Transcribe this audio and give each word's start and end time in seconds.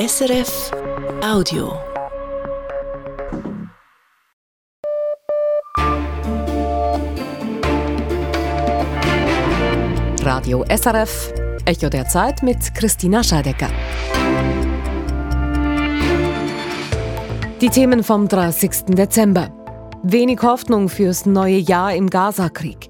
SRF 0.00 0.70
Audio. 1.22 1.78
Radio 10.22 10.64
SRF, 10.74 11.34
Echo 11.66 11.90
der 11.90 12.08
Zeit 12.08 12.42
mit 12.42 12.74
Christina 12.74 13.22
Scheidecker. 13.22 13.68
Die 17.60 17.68
Themen 17.68 18.02
vom 18.02 18.26
30. 18.26 18.70
Dezember. 18.94 19.50
Wenig 20.02 20.40
Hoffnung 20.40 20.88
fürs 20.88 21.26
neue 21.26 21.58
Jahr 21.58 21.94
im 21.94 22.08
Gazakrieg. 22.08 22.88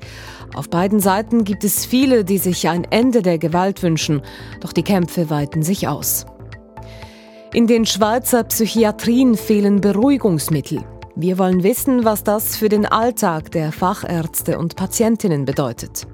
Auf 0.55 0.71
beiden 0.71 1.01
Seiten 1.01 1.43
gibt 1.43 1.65
es 1.65 1.85
viele, 1.85 2.25
die 2.25 2.39
sich 2.39 2.69
ein 2.69 2.85
Ende 2.85 3.23
der 3.23 3.39
Gewalt 3.39 3.83
wünschen, 3.83 4.23
doch 4.61 4.73
die 4.73 4.85
Kämpfe 4.85 5.29
weiten 5.29 5.65
sich 5.65 5.89
aus. 5.89 6.25
In 7.53 7.67
den 7.67 7.85
Schweizer 7.85 8.45
Psychiatrien 8.45 9.37
fehlen 9.37 9.81
Beruhigungsmittel. 9.81 10.85
Wir 11.17 11.37
wollen 11.37 11.65
wissen, 11.65 12.05
was 12.05 12.23
das 12.23 12.55
für 12.55 12.69
den 12.69 12.87
Alltag 12.87 13.51
der 13.51 13.73
Fachärzte 13.73 14.57
und 14.57 14.77
Patientinnen 14.77 15.47
bedeutet. 15.47 16.07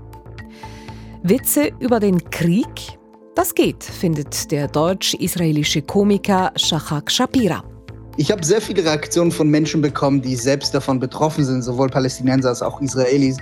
Witze 1.22 1.72
über 1.78 2.00
den 2.00 2.30
Krieg? 2.30 2.98
Das 3.34 3.54
geht, 3.54 3.84
findet 3.84 4.50
der 4.50 4.66
deutsch-israelische 4.66 5.82
Komiker 5.82 6.52
Shachak 6.56 7.10
Shapira. 7.10 7.62
Ich 8.16 8.32
habe 8.32 8.42
sehr 8.42 8.62
viele 8.62 8.82
Reaktionen 8.82 9.30
von 9.30 9.50
Menschen 9.50 9.82
bekommen, 9.82 10.22
die 10.22 10.36
selbst 10.36 10.74
davon 10.74 10.98
betroffen 10.98 11.44
sind, 11.44 11.60
sowohl 11.60 11.90
Palästinenser 11.90 12.48
als 12.48 12.62
auch 12.62 12.80
Israelis, 12.80 13.36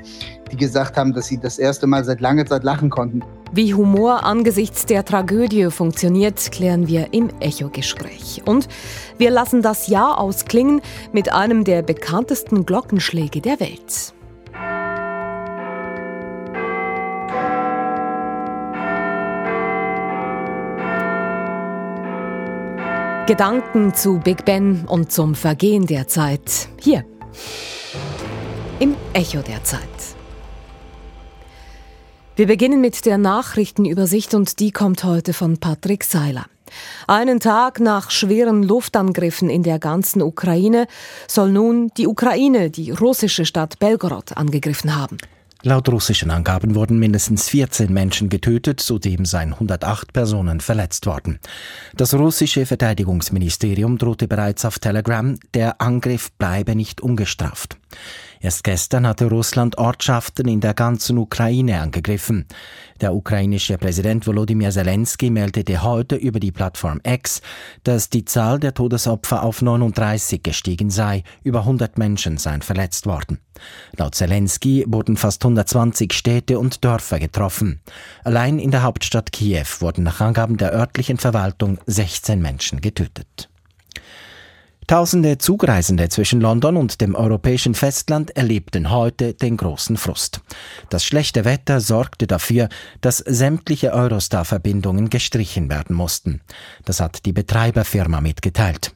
die 0.50 0.56
gesagt 0.56 0.96
haben, 0.96 1.12
dass 1.12 1.28
sie 1.28 1.38
das 1.38 1.60
erste 1.60 1.86
Mal 1.86 2.04
seit 2.04 2.20
langer 2.20 2.44
Zeit 2.44 2.64
lachen 2.64 2.90
konnten. 2.90 3.22
Wie 3.56 3.72
Humor 3.72 4.24
angesichts 4.24 4.84
der 4.84 5.04
Tragödie 5.04 5.70
funktioniert, 5.70 6.50
klären 6.50 6.88
wir 6.88 7.14
im 7.14 7.30
Echo-Gespräch. 7.38 8.42
Und 8.46 8.66
wir 9.16 9.30
lassen 9.30 9.62
das 9.62 9.86
Jahr 9.86 10.18
ausklingen 10.18 10.80
mit 11.12 11.32
einem 11.32 11.62
der 11.62 11.82
bekanntesten 11.82 12.66
Glockenschläge 12.66 13.40
der 13.40 13.60
Welt. 13.60 14.12
Gedanken 23.28 23.94
zu 23.94 24.18
Big 24.18 24.44
Ben 24.44 24.84
und 24.88 25.12
zum 25.12 25.36
Vergehen 25.36 25.86
der 25.86 26.08
Zeit. 26.08 26.68
Hier. 26.80 27.04
Im 28.80 28.96
Echo 29.12 29.42
der 29.42 29.62
Zeit. 29.62 30.13
Wir 32.36 32.48
beginnen 32.48 32.80
mit 32.80 33.06
der 33.06 33.16
Nachrichtenübersicht 33.16 34.34
und 34.34 34.58
die 34.58 34.72
kommt 34.72 35.04
heute 35.04 35.32
von 35.32 35.58
Patrick 35.58 36.02
Seiler. 36.02 36.46
Einen 37.06 37.38
Tag 37.38 37.78
nach 37.78 38.10
schweren 38.10 38.64
Luftangriffen 38.64 39.48
in 39.48 39.62
der 39.62 39.78
ganzen 39.78 40.20
Ukraine 40.20 40.88
soll 41.28 41.52
nun 41.52 41.92
die 41.96 42.08
Ukraine 42.08 42.70
die 42.70 42.90
russische 42.90 43.44
Stadt 43.44 43.78
Belgorod 43.78 44.36
angegriffen 44.36 44.96
haben. 44.96 45.18
Laut 45.62 45.88
russischen 45.88 46.30
Angaben 46.30 46.74
wurden 46.74 46.98
mindestens 46.98 47.48
14 47.48 47.90
Menschen 47.90 48.28
getötet, 48.28 48.80
zudem 48.80 49.24
seien 49.24 49.54
108 49.54 50.12
Personen 50.12 50.60
verletzt 50.60 51.06
worden. 51.06 51.38
Das 51.96 52.12
russische 52.12 52.66
Verteidigungsministerium 52.66 53.96
drohte 53.96 54.28
bereits 54.28 54.66
auf 54.66 54.78
Telegram, 54.78 55.38
der 55.54 55.80
Angriff 55.80 56.32
bleibe 56.32 56.74
nicht 56.74 57.00
ungestraft. 57.00 57.78
Erst 58.44 58.62
gestern 58.62 59.06
hatte 59.06 59.30
Russland 59.30 59.78
Ortschaften 59.78 60.48
in 60.48 60.60
der 60.60 60.74
ganzen 60.74 61.16
Ukraine 61.16 61.80
angegriffen. 61.80 62.44
Der 63.00 63.14
ukrainische 63.14 63.78
Präsident 63.78 64.26
Volodymyr 64.26 64.70
Zelensky 64.70 65.30
meldete 65.30 65.82
heute 65.82 66.16
über 66.16 66.40
die 66.40 66.52
Plattform 66.52 67.00
X, 67.04 67.40
dass 67.84 68.10
die 68.10 68.26
Zahl 68.26 68.60
der 68.60 68.74
Todesopfer 68.74 69.44
auf 69.44 69.62
39 69.62 70.42
gestiegen 70.42 70.90
sei, 70.90 71.22
über 71.42 71.60
100 71.60 71.96
Menschen 71.96 72.36
seien 72.36 72.60
verletzt 72.60 73.06
worden. 73.06 73.38
Laut 73.96 74.14
Zelensky 74.14 74.84
wurden 74.86 75.16
fast 75.16 75.42
120 75.42 76.12
Städte 76.12 76.58
und 76.58 76.84
Dörfer 76.84 77.20
getroffen. 77.20 77.80
Allein 78.24 78.58
in 78.58 78.70
der 78.70 78.82
Hauptstadt 78.82 79.32
Kiew 79.32 79.64
wurden 79.78 80.04
nach 80.04 80.20
Angaben 80.20 80.58
der 80.58 80.74
örtlichen 80.74 81.16
Verwaltung 81.16 81.78
16 81.86 82.42
Menschen 82.42 82.82
getötet. 82.82 83.48
Tausende 84.86 85.38
Zugreisende 85.38 86.10
zwischen 86.10 86.42
London 86.42 86.76
und 86.76 87.00
dem 87.00 87.14
europäischen 87.14 87.74
Festland 87.74 88.36
erlebten 88.36 88.90
heute 88.90 89.32
den 89.32 89.56
großen 89.56 89.96
Frust. 89.96 90.42
Das 90.90 91.06
schlechte 91.06 91.46
Wetter 91.46 91.80
sorgte 91.80 92.26
dafür, 92.26 92.68
dass 93.00 93.18
sämtliche 93.18 93.92
Eurostar-Verbindungen 93.92 95.08
gestrichen 95.08 95.70
werden 95.70 95.96
mussten. 95.96 96.42
Das 96.84 97.00
hat 97.00 97.24
die 97.24 97.32
Betreiberfirma 97.32 98.20
mitgeteilt. 98.20 98.94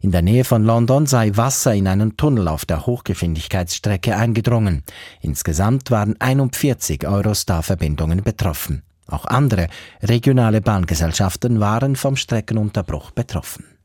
In 0.00 0.12
der 0.12 0.22
Nähe 0.22 0.44
von 0.44 0.64
London 0.64 1.04
sei 1.06 1.36
Wasser 1.36 1.74
in 1.74 1.88
einen 1.88 2.16
Tunnel 2.16 2.48
auf 2.48 2.64
der 2.64 2.86
Hochgeschwindigkeitsstrecke 2.86 4.16
eingedrungen. 4.16 4.82
Insgesamt 5.20 5.90
waren 5.90 6.18
41 6.18 7.06
Eurostar-Verbindungen 7.06 8.22
betroffen. 8.22 8.82
Auch 9.06 9.26
andere 9.26 9.68
regionale 10.02 10.62
Bahngesellschaften 10.62 11.60
waren 11.60 11.96
vom 11.96 12.16
Streckenunterbruch 12.16 13.10
betroffen. 13.10 13.77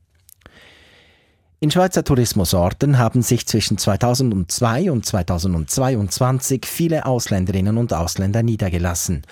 In 1.60 1.70
Schweizer 1.70 2.04
Tourismusorten 2.04 2.98
haben 2.98 3.22
sich 3.22 3.46
zwischen 3.46 3.78
2002 3.78 4.90
und 4.90 5.06
2022 5.06 6.66
viele 6.66 7.06
Ausländerinnen 7.06 7.78
und 7.78 7.92
Ausländer 7.94 8.42
niedergelassen. 8.42 9.22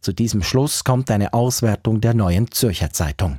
Zu 0.00 0.12
diesem 0.12 0.42
Schluss 0.42 0.84
kommt 0.84 1.10
eine 1.10 1.32
Auswertung 1.32 2.00
der 2.00 2.14
neuen 2.14 2.50
Zürcher 2.50 2.90
Zeitung. 2.90 3.38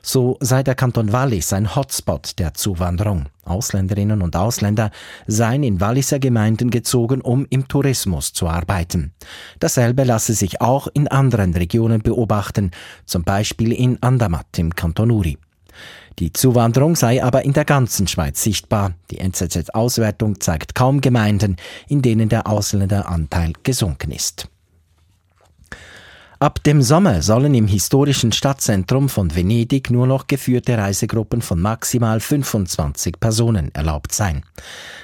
So 0.00 0.36
sei 0.40 0.62
der 0.62 0.74
Kanton 0.74 1.12
Wallis 1.12 1.52
ein 1.52 1.74
Hotspot 1.74 2.38
der 2.38 2.54
Zuwanderung. 2.54 3.26
Ausländerinnen 3.44 4.22
und 4.22 4.36
Ausländer 4.36 4.90
seien 5.26 5.62
in 5.62 5.80
Walliser 5.80 6.18
Gemeinden 6.18 6.70
gezogen, 6.70 7.20
um 7.20 7.46
im 7.50 7.68
Tourismus 7.68 8.32
zu 8.32 8.48
arbeiten. 8.48 9.12
Dasselbe 9.58 10.04
lasse 10.04 10.34
sich 10.34 10.60
auch 10.60 10.88
in 10.92 11.08
anderen 11.08 11.54
Regionen 11.54 12.02
beobachten, 12.02 12.70
zum 13.06 13.24
Beispiel 13.24 13.72
in 13.72 14.02
Andermatt 14.02 14.58
im 14.58 14.74
Kanton 14.74 15.10
Uri. 15.10 15.38
Die 16.18 16.32
Zuwanderung 16.32 16.96
sei 16.96 17.22
aber 17.22 17.44
in 17.44 17.52
der 17.52 17.64
ganzen 17.64 18.06
Schweiz 18.06 18.42
sichtbar. 18.42 18.94
Die 19.10 19.18
NZZ-Auswertung 19.18 20.40
zeigt 20.40 20.74
kaum 20.74 21.00
Gemeinden, 21.00 21.56
in 21.88 22.02
denen 22.02 22.28
der 22.28 22.46
Ausländeranteil 22.46 23.52
gesunken 23.62 24.12
ist. 24.12 24.48
Ab 26.42 26.60
dem 26.64 26.82
Sommer 26.82 27.22
sollen 27.22 27.54
im 27.54 27.68
historischen 27.68 28.32
Stadtzentrum 28.32 29.08
von 29.08 29.32
Venedig 29.36 29.92
nur 29.92 30.08
noch 30.08 30.26
geführte 30.26 30.76
Reisegruppen 30.76 31.40
von 31.40 31.60
maximal 31.60 32.18
25 32.18 33.20
Personen 33.20 33.72
erlaubt 33.76 34.10
sein. 34.10 34.42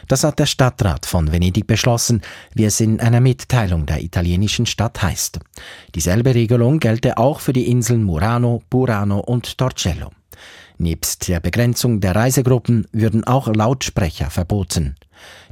Das 0.09 0.25
hat 0.25 0.41
der 0.41 0.47
Stadtrat 0.47 1.07
von 1.07 1.31
Venedig 1.31 1.69
beschlossen, 1.69 2.23
wie 2.55 2.65
es 2.65 2.81
in 2.81 2.99
einer 2.99 3.21
Mitteilung 3.21 3.87
der 3.87 4.03
italienischen 4.03 4.67
Stadt 4.67 5.01
heißt. 5.01 5.39
Dieselbe 5.95 6.35
Regelung 6.35 6.81
gelte 6.81 7.19
auch 7.19 7.39
für 7.39 7.53
die 7.53 7.71
Inseln 7.71 8.03
Murano, 8.03 8.61
Burano 8.69 9.21
und 9.21 9.59
Torcello. 9.59 10.11
Nebst 10.79 11.29
der 11.29 11.41
Begrenzung 11.41 12.01
der 12.01 12.15
Reisegruppen 12.15 12.87
würden 12.93 13.25
auch 13.25 13.49
Lautsprecher 13.49 14.31
verboten. 14.31 14.97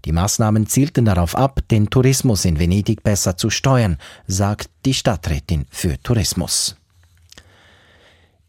Die 0.04 0.12
Maßnahmen 0.12 0.66
zielten 0.66 1.04
darauf 1.04 1.34
ab, 1.34 1.60
den 1.70 1.90
Tourismus 1.90 2.44
in 2.44 2.60
Venedig 2.60 3.02
besser 3.02 3.36
zu 3.36 3.50
steuern, 3.50 3.98
sagt 4.26 4.70
die 4.84 4.94
Stadträtin 4.94 5.66
für 5.70 6.00
Tourismus. 6.00 6.76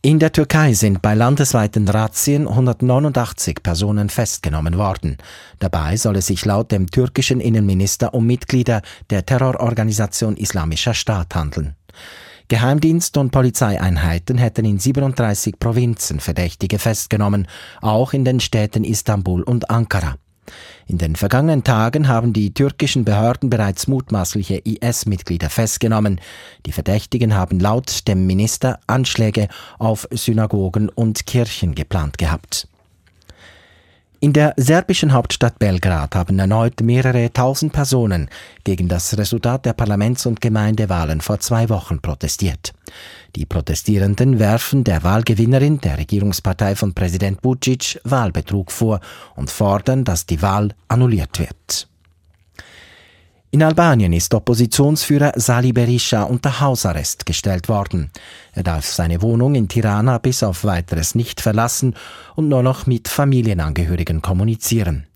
In 0.03 0.19
der 0.19 0.31
Türkei 0.31 0.73
sind 0.73 1.01
bei 1.01 1.15
landesweiten 1.15 1.89
Razzien 1.89 2.47
189 2.47 3.63
Personen 3.63 4.09
festgenommen 4.09 4.77
worden. 4.77 5.17
Dabei 5.57 5.97
soll 5.97 6.17
es 6.17 6.27
sich 6.27 6.45
laut 6.45 6.71
dem 6.71 6.89
türkischen 6.89 7.41
Innenminister 7.41 8.13
um 8.13 8.25
Mitglieder 8.27 8.83
der 9.09 9.25
Terrororganisation 9.25 10.37
Islamischer 10.37 10.93
Staat 10.93 11.33
handeln. 11.33 11.75
Geheimdienst 12.49 13.17
und 13.17 13.31
Polizeieinheiten 13.31 14.37
hätten 14.37 14.63
in 14.63 14.79
37 14.79 15.59
Provinzen 15.59 16.21
Verdächtige 16.21 16.79
festgenommen, 16.79 17.47
auch 17.81 18.13
in 18.13 18.23
den 18.23 18.39
Städten 18.39 18.85
Istanbul 18.85 19.43
und 19.43 19.69
Ankara. 19.69 20.15
In 20.85 20.97
den 20.97 21.17
vergangenen 21.17 21.65
Tagen 21.65 22.07
haben 22.07 22.31
die 22.31 22.53
türkischen 22.53 23.03
Behörden 23.03 23.49
bereits 23.49 23.87
mutmaßliche 23.87 24.61
IS-Mitglieder 24.63 25.49
festgenommen. 25.49 26.21
Die 26.65 26.71
Verdächtigen 26.71 27.35
haben 27.35 27.59
laut 27.59 28.07
dem 28.07 28.25
Minister 28.25 28.79
Anschläge 28.87 29.49
auf 29.77 30.07
Synagogen 30.11 30.87
und 30.87 31.25
Kirchen 31.25 31.75
geplant 31.75 32.17
gehabt. 32.17 32.69
In 34.19 34.33
der 34.33 34.55
serbischen 34.57 35.13
Hauptstadt 35.13 35.59
Belgrad 35.59 36.15
haben 36.15 36.39
erneut 36.39 36.81
mehrere 36.81 37.31
tausend 37.31 37.71
Personen 37.71 38.29
gegen 38.63 38.87
das 38.87 39.15
Resultat 39.15 39.67
der 39.67 39.73
Parlaments- 39.73 40.25
und 40.25 40.41
Gemeindewahlen 40.41 41.21
vor 41.21 41.39
zwei 41.39 41.69
Wochen 41.69 42.01
protestiert. 42.01 42.73
Die 43.35 43.45
Protestierenden 43.45 44.39
werfen 44.39 44.83
der 44.83 45.03
Wahlgewinnerin 45.03 45.81
der 45.81 45.99
Regierungspartei 45.99 46.75
von 46.75 46.95
Präsident 46.95 47.43
Vucic 47.43 47.99
Wahlbetrug 48.05 48.71
vor 48.71 49.01
und 49.35 49.51
fordern, 49.51 50.03
dass 50.03 50.25
die 50.25 50.41
Wahl 50.41 50.73
annulliert 50.87 51.37
wird. 51.37 51.87
In 53.57 53.63
Albanien 53.63 54.13
ist 54.13 54.35
Oppositionsführer 54.35 55.31
Sali 55.35 55.73
Berisha 55.73 56.21
unter 56.21 56.59
Hausarrest 56.59 57.25
gestellt 57.25 57.69
worden. 57.69 58.11
Er 58.53 58.61
darf 58.61 58.85
seine 58.85 59.23
Wohnung 59.23 59.55
in 59.55 59.67
Tirana 59.67 60.19
bis 60.19 60.43
auf 60.43 60.63
weiteres 60.63 61.15
nicht 61.15 61.41
verlassen 61.41 61.95
und 62.35 62.49
nur 62.49 62.61
noch 62.61 62.85
mit 62.85 63.07
Familienangehörigen 63.07 64.21
kommunizieren. 64.21 65.07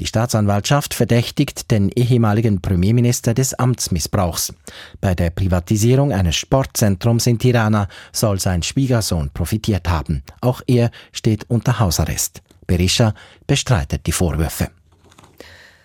Die 0.00 0.06
Staatsanwaltschaft 0.06 0.94
verdächtigt 0.94 1.70
den 1.70 1.90
ehemaligen 1.90 2.62
Premierminister 2.62 3.34
des 3.34 3.52
Amtsmissbrauchs. 3.52 4.54
Bei 5.02 5.14
der 5.14 5.28
Privatisierung 5.28 6.12
eines 6.12 6.36
Sportzentrums 6.36 7.26
in 7.26 7.38
Tirana 7.38 7.88
soll 8.10 8.40
sein 8.40 8.62
Schwiegersohn 8.62 9.28
profitiert 9.34 9.90
haben. 9.90 10.22
Auch 10.40 10.62
er 10.66 10.90
steht 11.12 11.44
unter 11.50 11.78
Hausarrest. 11.78 12.40
Berisha 12.66 13.12
bestreitet 13.46 14.06
die 14.06 14.12
Vorwürfe. 14.12 14.70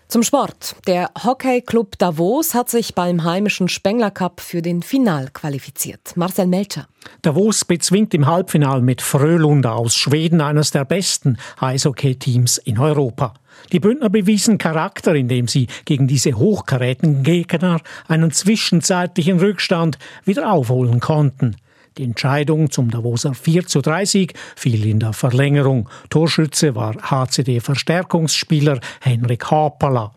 Zum 0.09 0.23
Sport. 0.23 0.77
Der 0.87 1.11
Hockeyclub 1.21 1.97
Davos 1.97 2.53
hat 2.53 2.69
sich 2.69 2.95
beim 2.95 3.25
heimischen 3.25 3.67
Spengler 3.67 4.09
Cup 4.09 4.39
für 4.39 4.61
den 4.61 4.81
Final 4.81 5.27
qualifiziert. 5.33 6.15
Marcel 6.15 6.47
Melcher. 6.47 6.87
Davos 7.23 7.65
bezwingt 7.65 8.13
im 8.13 8.25
Halbfinal 8.25 8.81
mit 8.81 9.01
Frölunda 9.01 9.73
aus 9.73 9.97
Schweden 9.97 10.39
eines 10.39 10.71
der 10.71 10.85
besten 10.85 11.37
Eishockey-Teams 11.59 12.57
in 12.57 12.79
Europa. 12.79 13.33
Die 13.73 13.81
Bündner 13.81 14.09
bewiesen 14.09 14.57
Charakter, 14.57 15.13
indem 15.13 15.49
sie 15.49 15.67
gegen 15.83 16.07
diese 16.07 16.35
hochkarätigen 16.35 17.23
Gegner 17.23 17.81
einen 18.07 18.31
zwischenzeitlichen 18.31 19.39
Rückstand 19.39 19.97
wieder 20.23 20.49
aufholen 20.53 21.01
konnten. 21.01 21.57
Die 21.97 22.03
Entscheidung 22.03 22.69
zum 22.69 22.91
Davoser 22.91 23.33
4 23.33 23.65
zu 23.65 23.81
3 23.81 24.05
Sieg 24.05 24.33
fiel 24.55 24.85
in 24.85 24.99
der 24.99 25.13
Verlängerung. 25.13 25.89
Torschütze 26.11 26.75
war 26.75 26.93
HCD-Verstärkungsspieler 26.93 28.79
Henrik 29.01 29.49
Hapala. 29.49 30.13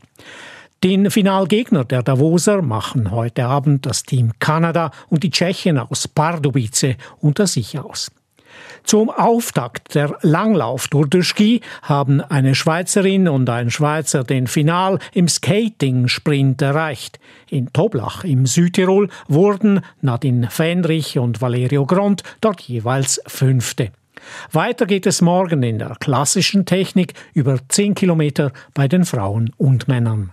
Den 0.84 1.10
Finalgegner 1.10 1.84
der 1.84 2.02
Davoser 2.02 2.60
machen 2.60 3.10
heute 3.10 3.46
Abend 3.46 3.86
das 3.86 4.02
Team 4.02 4.32
Kanada 4.38 4.90
und 5.08 5.22
die 5.22 5.30
Tschechen 5.30 5.78
aus 5.78 6.06
Pardubice 6.06 6.96
unter 7.20 7.46
sich 7.46 7.78
aus. 7.78 8.10
Zum 8.84 9.10
Auftakt 9.10 9.94
der 9.94 10.16
Langlauf 10.22 10.88
Tour 10.88 11.06
de 11.06 11.22
Ski 11.22 11.60
haben 11.82 12.20
eine 12.20 12.54
Schweizerin 12.54 13.28
und 13.28 13.48
ein 13.48 13.70
Schweizer 13.70 14.24
den 14.24 14.46
Final 14.46 14.98
im 15.12 15.28
Skating-Sprint 15.28 16.62
erreicht. 16.62 17.18
In 17.48 17.72
Toblach 17.72 18.24
im 18.24 18.46
Südtirol 18.46 19.08
wurden 19.28 19.80
Nadine 20.00 20.50
Fenrich 20.50 21.18
und 21.18 21.40
Valerio 21.40 21.86
Grond 21.86 22.22
dort 22.40 22.60
jeweils 22.62 23.20
Fünfte. 23.26 23.92
Weiter 24.52 24.86
geht 24.86 25.06
es 25.06 25.20
morgen 25.20 25.62
in 25.62 25.78
der 25.78 25.96
klassischen 25.98 26.66
Technik 26.66 27.14
über 27.32 27.58
10 27.68 27.94
Kilometer 27.94 28.52
bei 28.74 28.88
den 28.88 29.04
Frauen 29.04 29.50
und 29.56 29.88
Männern. 29.88 30.32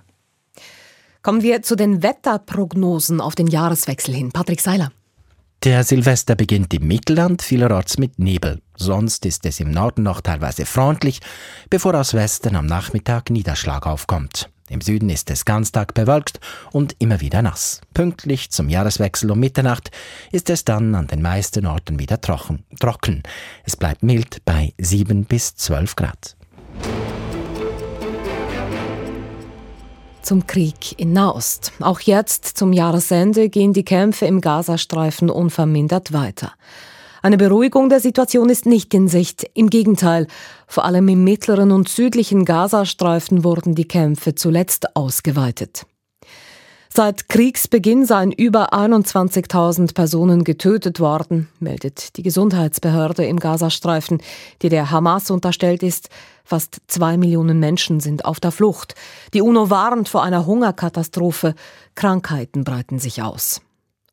Kommen 1.21 1.41
wir 1.41 1.61
zu 1.61 1.75
den 1.75 2.03
Wetterprognosen 2.03 3.21
auf 3.21 3.35
den 3.35 3.47
Jahreswechsel 3.47 4.13
hin. 4.13 4.31
Patrick 4.31 4.61
Seiler. 4.61 4.91
Der 5.63 5.83
Silvester 5.83 6.35
beginnt 6.35 6.73
im 6.75 6.87
Mittelland, 6.87 7.41
vielerorts 7.41 7.97
mit 7.97 8.19
Nebel. 8.19 8.61
Sonst 8.75 9.25
ist 9.25 9.43
es 9.45 9.59
im 9.59 9.71
Norden 9.71 10.03
noch 10.03 10.21
teilweise 10.21 10.67
freundlich, 10.67 11.19
bevor 11.69 11.95
aus 11.95 12.13
Westen 12.13 12.55
am 12.55 12.67
Nachmittag 12.67 13.31
Niederschlag 13.31 13.87
aufkommt. 13.87 14.49
Im 14.69 14.81
Süden 14.81 15.09
ist 15.09 15.31
es 15.31 15.45
ganztag 15.45 15.95
bewölkt 15.95 16.39
und 16.71 16.95
immer 16.99 17.21
wieder 17.21 17.41
nass. 17.41 17.81
Pünktlich 17.93 18.51
zum 18.51 18.69
Jahreswechsel 18.69 19.31
um 19.31 19.39
Mitternacht 19.39 19.89
ist 20.31 20.49
es 20.51 20.63
dann 20.63 20.93
an 20.93 21.07
den 21.07 21.23
meisten 21.23 21.65
Orten 21.65 21.97
wieder 21.97 22.21
trocken. 22.21 23.23
Es 23.63 23.75
bleibt 23.75 24.03
mild 24.03 24.45
bei 24.45 24.73
7 24.77 25.25
bis 25.25 25.55
12 25.55 25.95
Grad. 25.95 26.36
Zum 30.27 30.45
Krieg 30.45 30.99
in 30.99 31.13
Nahost. 31.13 31.71
Auch 31.79 32.01
jetzt 32.01 32.45
zum 32.45 32.73
Jahresende 32.73 33.47
gehen 33.47 33.71
die 33.71 33.85
Kämpfe 33.85 34.25
im 34.25 34.41
Gazastreifen 34.41 35.29
unvermindert 35.29 36.11
weiter. 36.11 36.51
Eine 37.21 37.37
Beruhigung 37.37 37.87
der 37.87 38.01
Situation 38.01 38.49
ist 38.49 38.65
nicht 38.65 38.93
in 38.93 39.07
Sicht. 39.07 39.49
Im 39.53 39.69
Gegenteil, 39.69 40.27
vor 40.67 40.83
allem 40.83 41.07
im 41.07 41.23
mittleren 41.23 41.71
und 41.71 41.87
südlichen 41.87 42.43
Gazastreifen 42.43 43.45
wurden 43.45 43.73
die 43.73 43.87
Kämpfe 43.87 44.35
zuletzt 44.35 44.97
ausgeweitet. 44.97 45.85
Seit 46.93 47.29
Kriegsbeginn 47.29 48.05
seien 48.05 48.31
über 48.31 48.73
21.000 48.73 49.93
Personen 49.93 50.43
getötet 50.43 50.99
worden, 50.99 51.49
meldet 51.59 52.17
die 52.17 52.23
Gesundheitsbehörde 52.23 53.25
im 53.25 53.39
Gazastreifen, 53.39 54.21
die 54.61 54.69
der 54.69 54.89
Hamas 54.89 55.29
unterstellt 55.29 55.83
ist. 55.83 56.09
Fast 56.43 56.77
zwei 56.87 57.17
Millionen 57.17 57.59
Menschen 57.59 57.99
sind 57.99 58.25
auf 58.25 58.39
der 58.39 58.51
Flucht. 58.51 58.95
Die 59.33 59.41
UNO 59.41 59.69
warnt 59.69 60.09
vor 60.09 60.23
einer 60.23 60.45
Hungerkatastrophe. 60.45 61.55
Krankheiten 61.95 62.63
breiten 62.63 62.99
sich 62.99 63.21
aus. 63.21 63.61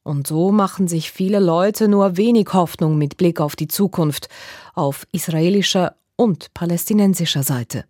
Und 0.03 0.26
so 0.26 0.53
machen 0.53 0.87
sich 0.87 1.11
viele 1.11 1.41
Leute 1.41 1.88
nur 1.88 2.17
wenig 2.17 2.53
Hoffnung 2.53 2.99
mit 2.99 3.17
Blick 3.17 3.41
auf 3.41 3.56
die 3.56 3.69
Zukunft, 3.69 4.29
auf 4.75 5.06
israelischer 5.12 5.94
und 6.17 6.53
palästinensischer 6.53 7.43
Seite. 7.43 7.85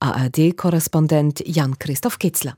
ARD-Korrespondent 0.00 1.46
Jan-Christoph 1.46 2.18
Kitzler. 2.18 2.56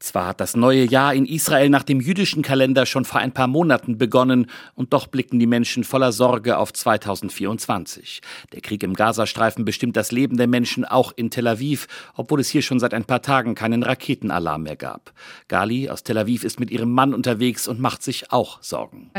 Zwar 0.00 0.28
hat 0.28 0.40
das 0.40 0.54
neue 0.54 0.84
Jahr 0.84 1.12
in 1.12 1.26
Israel 1.26 1.70
nach 1.70 1.82
dem 1.82 2.00
jüdischen 2.00 2.42
Kalender 2.42 2.86
schon 2.86 3.04
vor 3.04 3.20
ein 3.20 3.32
paar 3.32 3.48
Monaten 3.48 3.98
begonnen, 3.98 4.46
und 4.76 4.92
doch 4.92 5.08
blicken 5.08 5.40
die 5.40 5.46
Menschen 5.48 5.82
voller 5.82 6.12
Sorge 6.12 6.56
auf 6.56 6.72
2024. 6.72 8.20
Der 8.52 8.60
Krieg 8.60 8.84
im 8.84 8.94
Gazastreifen 8.94 9.64
bestimmt 9.64 9.96
das 9.96 10.12
Leben 10.12 10.36
der 10.36 10.46
Menschen 10.46 10.84
auch 10.84 11.12
in 11.16 11.30
Tel 11.30 11.48
Aviv, 11.48 11.88
obwohl 12.14 12.38
es 12.38 12.48
hier 12.48 12.62
schon 12.62 12.78
seit 12.78 12.94
ein 12.94 13.06
paar 13.06 13.22
Tagen 13.22 13.56
keinen 13.56 13.82
Raketenalarm 13.82 14.62
mehr 14.62 14.76
gab. 14.76 15.12
Gali 15.48 15.90
aus 15.90 16.04
Tel 16.04 16.18
Aviv 16.18 16.44
ist 16.44 16.60
mit 16.60 16.70
ihrem 16.70 16.92
Mann 16.92 17.12
unterwegs 17.12 17.66
und 17.66 17.80
macht 17.80 18.04
sich 18.04 18.30
auch 18.30 18.62
Sorgen. 18.62 19.10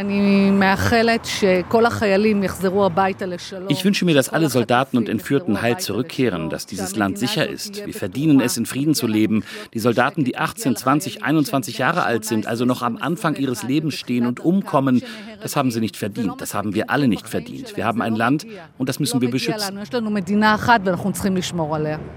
Ich 3.68 3.86
wünsche 3.86 4.06
mir, 4.06 4.16
dass 4.16 4.30
alle 4.30 4.50
Soldaten 4.50 4.98
und 4.98 5.10
Entführten 5.10 5.62
heil 5.62 5.78
zurückkehren, 5.78 6.50
dass 6.50 6.66
dieses 6.66 6.96
Land 6.96 7.20
sicher 7.20 7.48
ist. 7.50 7.86
Wir 7.86 7.94
verdienen 7.94 8.40
es, 8.40 8.56
in 8.56 8.66
Frieden 8.66 8.96
zu 8.96 9.08
leben. 9.08 9.44
Die 9.74 9.80
Soldaten, 9.80 10.24
die 10.24 10.38
18 10.38 10.69
19, 10.70 10.76
20, 10.76 11.24
21 11.24 11.78
Jahre 11.78 12.04
alt 12.04 12.26
sind, 12.26 12.48
also 12.48 12.66
noch 12.66 12.82
am 12.82 12.98
Anfang 12.98 13.36
ihres 13.36 13.64
Lebens 13.64 13.96
stehen 13.96 14.26
und 14.26 14.40
umkommen, 14.40 15.02
das 15.42 15.56
haben 15.56 15.72
sie 15.72 15.80
nicht 15.80 15.98
verdient. 15.98 16.36
Das 16.40 16.54
haben 16.54 16.74
wir 16.74 16.90
alle 16.90 17.08
nicht 17.08 17.28
verdient. 17.28 17.76
Wir 17.78 17.86
haben 17.86 18.02
ein 18.02 18.16
Land 18.16 18.46
und 18.78 18.90
das 18.90 19.00
müssen 19.00 19.22
wir 19.22 19.30
beschützen. 19.30 19.80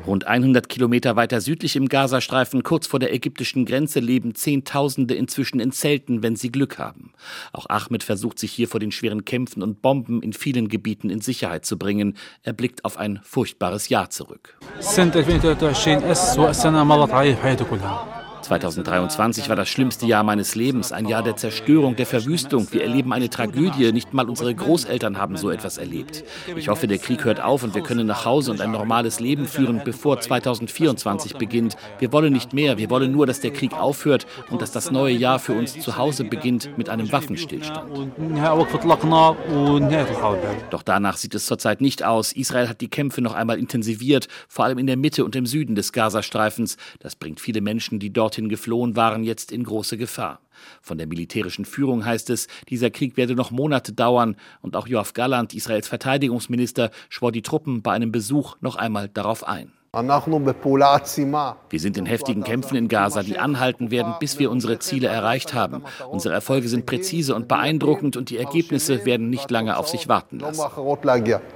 Rund 0.07 0.27
100 0.27 0.69
Kilometer 0.69 1.17
weiter 1.17 1.41
südlich 1.41 1.77
im 1.77 1.89
Gazastreifen, 1.89 2.63
kurz 2.63 2.87
vor 2.87 3.01
der 3.01 3.13
ägyptischen 3.15 3.65
Grenze, 3.65 4.01
leben 4.01 4.35
Zehntausende 4.35 5.15
inzwischen 5.15 5.61
in 5.61 5.73
Zelten, 5.73 6.23
wenn 6.23 6.37
sie 6.37 6.51
Glück 6.51 6.79
haben. 6.79 7.13
Auch 7.53 7.67
Ahmed 7.69 8.03
versucht 8.03 8.39
sich 8.39 8.53
hier 8.53 8.69
vor 8.69 8.81
den 8.81 8.93
schweren 8.93 9.25
Kämpfen 9.25 9.63
und 9.63 9.83
Bomben 9.83 10.23
in 10.23 10.33
vielen 10.33 10.69
Gebieten 10.69 11.11
in 11.11 11.21
Sicherheit 11.21 11.65
zu 11.65 11.79
bringen. 11.79 12.17
Er 12.43 12.53
blickt 12.53 12.85
auf 12.85 12.99
ein 12.99 13.21
furchtbares 13.23 13.89
Jahr 13.89 14.11
zurück. 14.11 14.59
2023 18.43 19.49
war 19.49 19.57
das 19.57 19.69
schlimmste 19.69 20.07
Jahr 20.07 20.25
meines 20.25 20.55
Lebens, 20.55 20.93
ein 20.93 21.07
Jahr 21.07 21.23
der 21.23 21.37
Zerstörung, 21.37 21.97
der 21.97 22.07
Verwüstung. 22.07 22.67
Wir 22.71 22.83
erleben 22.83 23.13
eine 23.13 23.31
Tragödie, 23.31 23.93
nicht 23.93 24.13
mal 24.13 24.29
unsere 24.29 24.55
Großeltern 24.55 25.19
haben 25.19 25.37
so 25.37 25.51
etwas 25.51 25.79
erlebt. 25.79 26.25
Ich 26.57 26.69
hoffe, 26.69 26.87
der 26.87 26.99
Krieg 26.99 27.25
hört 27.25 27.41
auf 27.41 27.63
und 27.63 27.75
wir 27.75 27.83
können 27.83 28.07
nach 28.07 28.25
Hause 28.25 28.51
und 28.51 28.61
ein 28.61 28.71
normales 28.71 29.21
Leben 29.21 29.47
führen, 29.47 29.83
bevor 29.85 30.21
2024 30.21 31.37
beginnt. 31.37 31.77
Wir 31.99 32.13
wollen 32.13 32.33
nicht 32.33 32.53
mehr, 32.53 32.79
wir 32.79 32.91
wollen 32.91 33.13
nur, 33.13 33.27
dass 33.27 33.41
der 33.41 33.53
Krieg 33.53 33.73
aufhört 33.73 34.27
und 34.51 34.61
dass 34.61 34.73
das 34.73 34.91
neue 34.91 35.15
Jahr 35.15 35.39
für 35.39 35.55
uns 35.55 35.79
zu 35.79 35.97
Hause 35.97 36.25
beginnt 36.25 36.77
mit 36.77 36.89
einem 36.89 37.11
Waffenstillstand. 37.13 37.91
Doch 40.71 40.83
danach 40.83 41.17
sieht 41.17 41.35
es 41.35 41.47
zurzeit 41.47 41.81
nicht 41.81 42.03
aus. 42.03 42.33
Israel 42.33 42.69
hat 42.69 42.81
die 42.81 42.89
Kämpfe 42.89 43.23
noch 43.23 43.35
einmal 43.35 43.59
intensiviert, 43.59 44.29
vor 44.49 44.65
allem 44.65 44.79
in 44.79 44.87
der 44.87 44.97
Mitte 44.97 45.25
und 45.25 45.37
im 45.37 45.47
Süden 45.47 45.75
des 45.75 45.93
Gazastreifens. 45.93 46.77
Das 46.99 47.17
bringt 47.17 47.41
viele 47.41 47.61
Menschen, 47.61 47.99
die 47.99 48.13
dorthin 48.13 48.32
dorthin 48.33 48.49
geflohen 48.49 48.97
waren, 48.97 49.25
jetzt 49.25 49.53
in 49.53 49.63
große 49.63 49.99
Gefahr. 49.99 50.41
Von 50.81 50.97
der 50.97 51.07
militärischen 51.07 51.67
Führung 51.67 52.07
heißt 52.07 52.31
es, 52.31 52.49
dieser 52.71 52.91
Krieg 52.91 53.19
werde 53.19 53.35
noch 53.35 53.51
Monate 53.51 53.93
dauern 53.93 54.37
und 54.63 54.75
auch 54.75 54.87
Joachim 54.87 55.13
Galland, 55.15 55.55
Israels 55.55 55.89
Verteidigungsminister, 55.89 56.91
schwor 57.11 57.31
die 57.31 57.43
Truppen 57.43 57.83
bei 57.83 57.93
einem 57.93 58.11
Besuch 58.11 58.57
noch 58.61 58.77
einmal 58.77 59.09
darauf 59.09 59.47
ein. 59.47 59.73
Wir 59.95 61.81
sind 61.81 61.99
in 61.99 62.07
heftigen 62.07 62.45
Kämpfen 62.45 62.77
in 62.77 62.89
Gaza, 62.89 63.23
die 63.23 63.39
anhalten 63.39 63.91
werden, 63.91 64.15
bis 64.21 64.39
wir 64.39 64.51
unsere 64.51 64.79
Ziele 64.79 65.09
erreicht 65.09 65.53
haben. 65.53 65.85
Unsere 66.09 66.33
Erfolge 66.33 66.69
sind 66.69 66.87
präzise 66.87 67.35
und 67.35 67.47
beeindruckend 67.47 68.17
und 68.17 68.31
die 68.31 68.39
Ergebnisse 68.39 69.05
werden 69.05 69.29
nicht 69.29 69.51
lange 69.51 69.77
auf 69.77 69.89
sich 69.89 70.09
warten 70.09 70.39
lassen. 70.39 70.63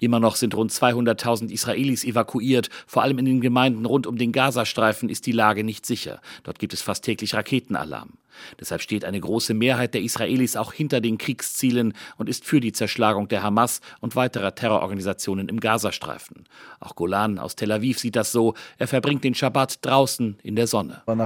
Immer 0.01 0.21
noch 0.21 0.37
sind 0.37 0.55
rund 0.55 0.71
200.000 0.71 1.51
Israelis 1.51 2.05
evakuiert. 2.05 2.69
Vor 2.87 3.03
allem 3.03 3.17
in 3.17 3.25
den 3.25 3.41
Gemeinden 3.41 3.87
rund 3.87 4.07
um 4.07 4.19
den 4.19 4.33
Gazastreifen 4.33 5.09
ist 5.09 5.25
die 5.25 5.33
Lage 5.33 5.65
nicht 5.65 5.87
sicher. 5.87 6.21
Dort 6.43 6.59
gibt 6.59 6.75
es 6.75 6.83
fast 6.83 7.07
täglich 7.07 7.35
Raketenalarm. 7.35 8.19
Deshalb 8.61 8.83
steht 8.83 9.05
eine 9.05 9.21
große 9.21 9.55
Mehrheit 9.55 9.95
der 9.95 10.03
Israelis 10.03 10.57
auch 10.57 10.73
hinter 10.73 11.01
den 11.01 11.19
Kriegszielen 11.19 11.95
und 12.17 12.29
ist 12.29 12.45
für 12.45 12.61
die 12.61 12.73
Zerschlagung 12.73 13.29
der 13.29 13.43
Hamas 13.43 13.81
und 14.01 14.17
weiterer 14.17 14.55
Terrororganisationen 14.55 15.49
im 15.49 15.61
Gazastreifen. 15.61 16.45
Auch 16.81 16.95
Golan 16.95 17.39
aus 17.39 17.57
Tel 17.57 17.73
Aviv 17.73 17.99
sieht 17.99 18.17
das 18.17 18.33
so. 18.33 18.55
Er 18.79 18.89
verbringt 18.89 19.25
den 19.25 19.35
Schabbat 19.35 19.85
draußen 19.85 20.39
in 20.43 20.57
der 20.57 20.67
Sonne. 20.67 21.03
Wir 21.07 21.19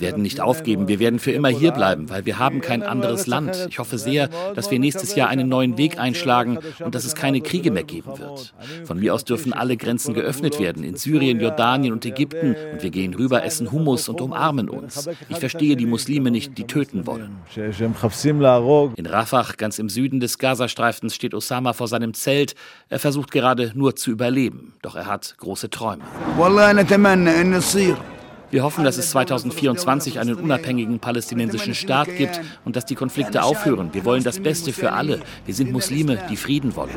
werden 0.00 0.22
nicht 0.22 0.40
aufgeben, 0.40 0.88
wir 0.88 0.98
werden 0.98 1.18
für 1.18 1.32
immer 1.32 1.48
hier 1.48 1.72
bleiben, 1.72 2.10
weil 2.10 2.26
wir 2.26 2.38
haben 2.38 2.60
kein 2.60 2.82
anderes 2.82 3.26
Land. 3.26 3.66
Ich 3.68 3.78
hoffe 3.78 3.98
sehr, 3.98 4.28
dass 4.54 4.70
wir 4.70 4.78
nächstes 4.78 5.14
Jahr 5.14 5.28
einen 5.28 5.48
neuen 5.48 5.78
Weg 5.78 5.98
einschlagen 5.98 6.58
und 6.84 6.94
dass 6.94 7.04
es 7.04 7.14
keine 7.14 7.40
Kriege 7.40 7.70
mehr 7.70 7.84
geben 7.84 8.18
wird. 8.18 8.54
Von 8.84 8.98
mir 8.98 9.14
aus 9.14 9.24
dürfen 9.24 9.52
alle 9.52 9.76
Grenzen 9.76 10.14
geöffnet 10.14 10.58
werden, 10.58 10.84
in 10.84 10.96
Syrien, 10.96 11.40
Jordanien 11.40 11.92
und 11.92 12.04
Ägypten. 12.04 12.56
Und 12.72 12.82
wir 12.82 12.90
gehen 12.90 13.14
rüber, 13.14 13.44
essen 13.44 13.72
Hummus 13.72 14.08
und 14.08 14.20
umarmen 14.20 14.68
uns. 14.68 14.85
Ich 15.28 15.38
verstehe 15.38 15.76
die 15.76 15.86
Muslime 15.86 16.30
nicht, 16.30 16.56
die 16.58 16.64
töten 16.64 17.06
wollen. 17.06 17.36
In 18.96 19.06
Rafah, 19.06 19.46
ganz 19.56 19.78
im 19.78 19.88
Süden 19.88 20.20
des 20.20 20.38
Gazastreifens, 20.38 21.14
steht 21.14 21.34
Osama 21.34 21.72
vor 21.72 21.88
seinem 21.88 22.14
Zelt. 22.14 22.54
Er 22.88 22.98
versucht 22.98 23.30
gerade 23.30 23.72
nur 23.74 23.96
zu 23.96 24.10
überleben. 24.10 24.74
Doch 24.82 24.96
er 24.96 25.06
hat 25.06 25.36
große 25.38 25.70
Träume. 25.70 26.04
Wir 28.50 28.62
hoffen, 28.62 28.84
dass 28.84 28.96
es 28.96 29.10
2024 29.10 30.20
einen 30.20 30.36
unabhängigen 30.36 31.00
palästinensischen 31.00 31.74
Staat 31.74 32.16
gibt 32.16 32.40
und 32.64 32.76
dass 32.76 32.86
die 32.86 32.94
Konflikte 32.94 33.42
aufhören. 33.42 33.92
Wir 33.92 34.04
wollen 34.04 34.22
das 34.22 34.38
Beste 34.38 34.72
für 34.72 34.92
alle. 34.92 35.20
Wir 35.44 35.54
sind 35.54 35.72
Muslime, 35.72 36.24
die 36.30 36.36
Frieden 36.36 36.76
wollen. 36.76 36.90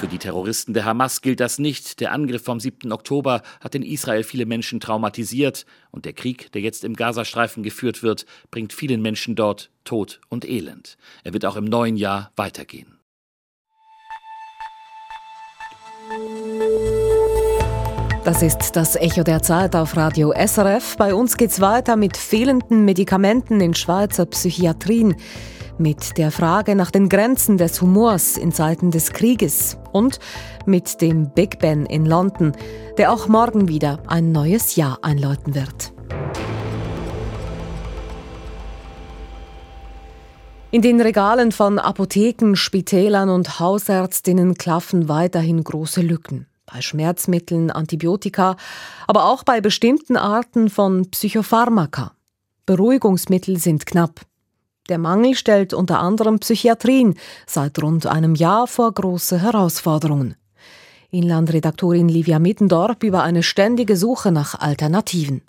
Für 0.00 0.06
die 0.08 0.18
Terroristen 0.18 0.74
der 0.74 0.84
Hamas 0.84 1.20
gilt 1.20 1.38
das 1.38 1.58
nicht. 1.58 2.00
Der 2.00 2.12
Angriff 2.12 2.42
vom 2.42 2.58
7. 2.58 2.90
Oktober 2.90 3.42
hat 3.60 3.74
in 3.76 3.82
Israel 3.82 4.24
viele 4.24 4.46
Menschen 4.46 4.80
traumatisiert 4.80 5.64
und 5.92 6.04
der 6.04 6.12
Krieg, 6.12 6.50
der 6.52 6.62
jetzt 6.62 6.84
im 6.84 6.94
Gazastreifen 6.94 7.62
geführt 7.62 8.02
wird, 8.02 8.26
bringt 8.50 8.72
vielen 8.72 9.02
Menschen 9.02 9.36
dort 9.36 9.70
Tod 9.84 10.20
und 10.28 10.44
Elend. 10.48 10.96
Er 11.22 11.32
wird 11.32 11.44
auch 11.46 11.56
im 11.56 11.64
neuen 11.64 11.96
Jahr 11.96 12.32
weitergehen. 12.36 12.99
Das 18.22 18.42
ist 18.42 18.76
das 18.76 18.96
Echo 18.96 19.22
der 19.22 19.42
Zeit 19.42 19.74
auf 19.74 19.96
Radio 19.96 20.34
SRF. 20.36 20.98
Bei 20.98 21.14
uns 21.14 21.38
geht's 21.38 21.58
weiter 21.62 21.96
mit 21.96 22.18
fehlenden 22.18 22.84
Medikamenten 22.84 23.62
in 23.62 23.72
Schweizer 23.72 24.26
Psychiatrien, 24.26 25.16
mit 25.78 26.18
der 26.18 26.30
Frage 26.30 26.76
nach 26.76 26.90
den 26.90 27.08
Grenzen 27.08 27.56
des 27.56 27.80
Humors 27.80 28.36
in 28.36 28.52
Zeiten 28.52 28.90
des 28.90 29.14
Krieges 29.14 29.78
und 29.92 30.18
mit 30.66 31.00
dem 31.00 31.30
Big 31.32 31.60
Ben 31.60 31.86
in 31.86 32.04
London, 32.04 32.52
der 32.98 33.10
auch 33.10 33.26
morgen 33.26 33.68
wieder 33.68 34.00
ein 34.06 34.32
neues 34.32 34.76
Jahr 34.76 34.98
einläuten 35.00 35.54
wird. 35.54 35.94
In 40.70 40.82
den 40.82 41.00
Regalen 41.00 41.52
von 41.52 41.78
Apotheken, 41.78 42.54
Spitälern 42.54 43.30
und 43.30 43.58
Hausärztinnen 43.58 44.56
klaffen 44.56 45.08
weiterhin 45.08 45.64
große 45.64 46.02
Lücken 46.02 46.49
bei 46.72 46.80
Schmerzmitteln, 46.80 47.70
Antibiotika, 47.70 48.56
aber 49.06 49.26
auch 49.26 49.42
bei 49.42 49.60
bestimmten 49.60 50.16
Arten 50.16 50.70
von 50.70 51.10
Psychopharmaka. 51.10 52.12
Beruhigungsmittel 52.66 53.56
sind 53.58 53.86
knapp. 53.86 54.20
Der 54.88 54.98
Mangel 54.98 55.34
stellt 55.34 55.72
unter 55.72 56.00
anderem 56.00 56.38
Psychiatrien 56.38 57.14
seit 57.46 57.80
rund 57.82 58.06
einem 58.06 58.34
Jahr 58.34 58.66
vor 58.66 58.92
große 58.92 59.40
Herausforderungen. 59.40 60.36
Inlandredaktorin 61.10 62.08
Livia 62.08 62.38
Mittendorp 62.38 63.02
über 63.02 63.22
eine 63.22 63.42
ständige 63.42 63.96
Suche 63.96 64.30
nach 64.30 64.58
Alternativen. 64.58 65.42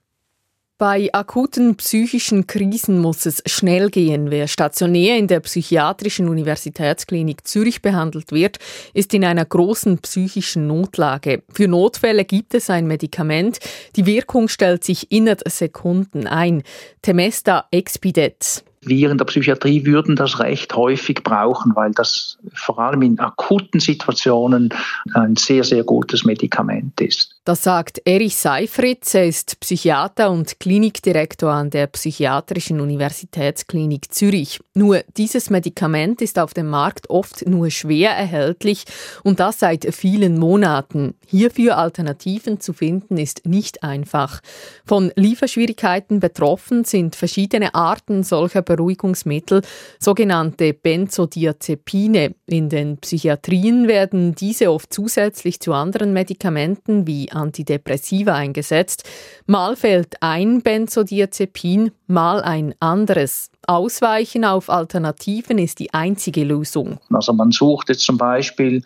Bei 0.82 1.14
akuten 1.14 1.76
psychischen 1.76 2.48
Krisen 2.48 2.98
muss 2.98 3.28
es 3.28 3.44
schnell 3.46 3.92
gehen. 3.92 4.32
Wer 4.32 4.48
stationär 4.48 5.16
in 5.16 5.28
der 5.28 5.40
Psychiatrischen 5.42 6.28
Universitätsklinik 6.28 7.46
Zürich 7.48 7.84
behandelt 7.84 8.32
wird, 8.32 8.58
ist 8.96 9.14
in 9.14 9.24
einer 9.24 9.46
großen 9.46 10.00
psychischen 10.00 10.66
Notlage. 10.66 11.44
Für 11.54 11.68
Notfälle 11.68 12.26
gibt 12.26 12.56
es 12.56 12.72
ein 12.72 12.88
Medikament. 12.88 13.60
Die 13.96 14.08
Wirkung 14.08 14.48
stellt 14.48 14.84
sich 14.84 15.12
innerhalb 15.12 15.48
Sekunden 15.50 16.26
ein. 16.26 16.64
Temesta 17.04 17.68
Expidet. 17.70 18.64
Wir 18.84 19.12
in 19.12 19.20
der 19.20 19.26
Psychiatrie 19.26 19.86
würden 19.86 20.16
das 20.16 20.40
recht 20.40 20.76
häufig 20.76 21.24
brauchen, 21.24 21.76
weil 21.76 21.92
das 21.92 22.40
vor 22.56 22.80
allem 22.80 23.04
in 23.04 23.20
akuten 23.20 23.80
Situationen 23.80 24.74
ein 25.14 25.36
sehr, 25.36 25.64
sehr 25.64 25.84
gutes 25.84 26.26
Medikament 26.26 27.00
ist. 27.00 27.36
Das 27.44 27.64
sagt 27.64 28.02
Erich 28.06 28.36
Seifritz. 28.36 29.14
Er 29.14 29.26
ist 29.26 29.60
Psychiater 29.60 30.32
und 30.32 30.60
Klinikdirektor 30.60 31.52
an 31.52 31.70
der 31.70 31.88
Psychiatrischen 31.88 32.80
Universitätsklinik 32.80 34.12
Zürich. 34.12 34.60
Nur 34.74 35.04
dieses 35.16 35.52
Medikament 35.52 36.22
ist 36.22 36.40
auf 36.40 36.54
dem 36.56 36.68
Markt 36.68 37.10
oft 37.10 37.48
nur 37.48 37.70
schwer 37.70 38.12
erhältlich 38.12 38.86
und 39.24 39.40
das 39.40 39.60
seit 39.60 39.94
vielen 39.94 40.40
Monaten. 40.40 41.14
Hierfür 41.28 41.78
Alternativen 41.78 42.60
zu 42.60 42.74
finden 42.74 43.18
ist 43.18 43.46
nicht 43.46 43.84
einfach. 43.84 44.42
Von 44.86 45.12
Lieferschwierigkeiten 45.16 46.20
betroffen 46.20 46.84
sind 46.84 47.16
verschiedene 47.16 47.76
Arten 47.76 48.24
solcher 48.24 48.62
Beruhigungsmittel, 48.76 49.62
sogenannte 50.00 50.74
Benzodiazepine. 50.74 52.36
In 52.46 52.70
den 52.70 52.98
Psychiatrien 52.98 53.88
werden 53.88 54.34
diese 54.34 54.72
oft 54.72 54.94
zusätzlich 54.94 55.60
zu 55.60 55.74
anderen 55.74 56.14
Medikamenten 56.14 57.06
wie 57.06 57.32
Antidepressiva 57.32 58.34
eingesetzt. 58.34 59.04
Mal 59.46 59.76
fällt 59.76 60.16
ein 60.22 60.62
Benzodiazepin, 60.62 61.92
mal 62.08 62.42
ein 62.42 62.74
anderes. 62.80 63.52
Ausweichen 63.68 64.46
auf 64.46 64.70
Alternativen 64.70 65.58
ist 65.58 65.80
die 65.80 65.94
einzige 65.94 66.44
Lösung. 66.44 67.00
Also 67.12 67.34
man 67.34 67.52
sucht 67.52 67.90
jetzt 67.90 68.06
zum 68.06 68.18
Beispiel 68.18 68.84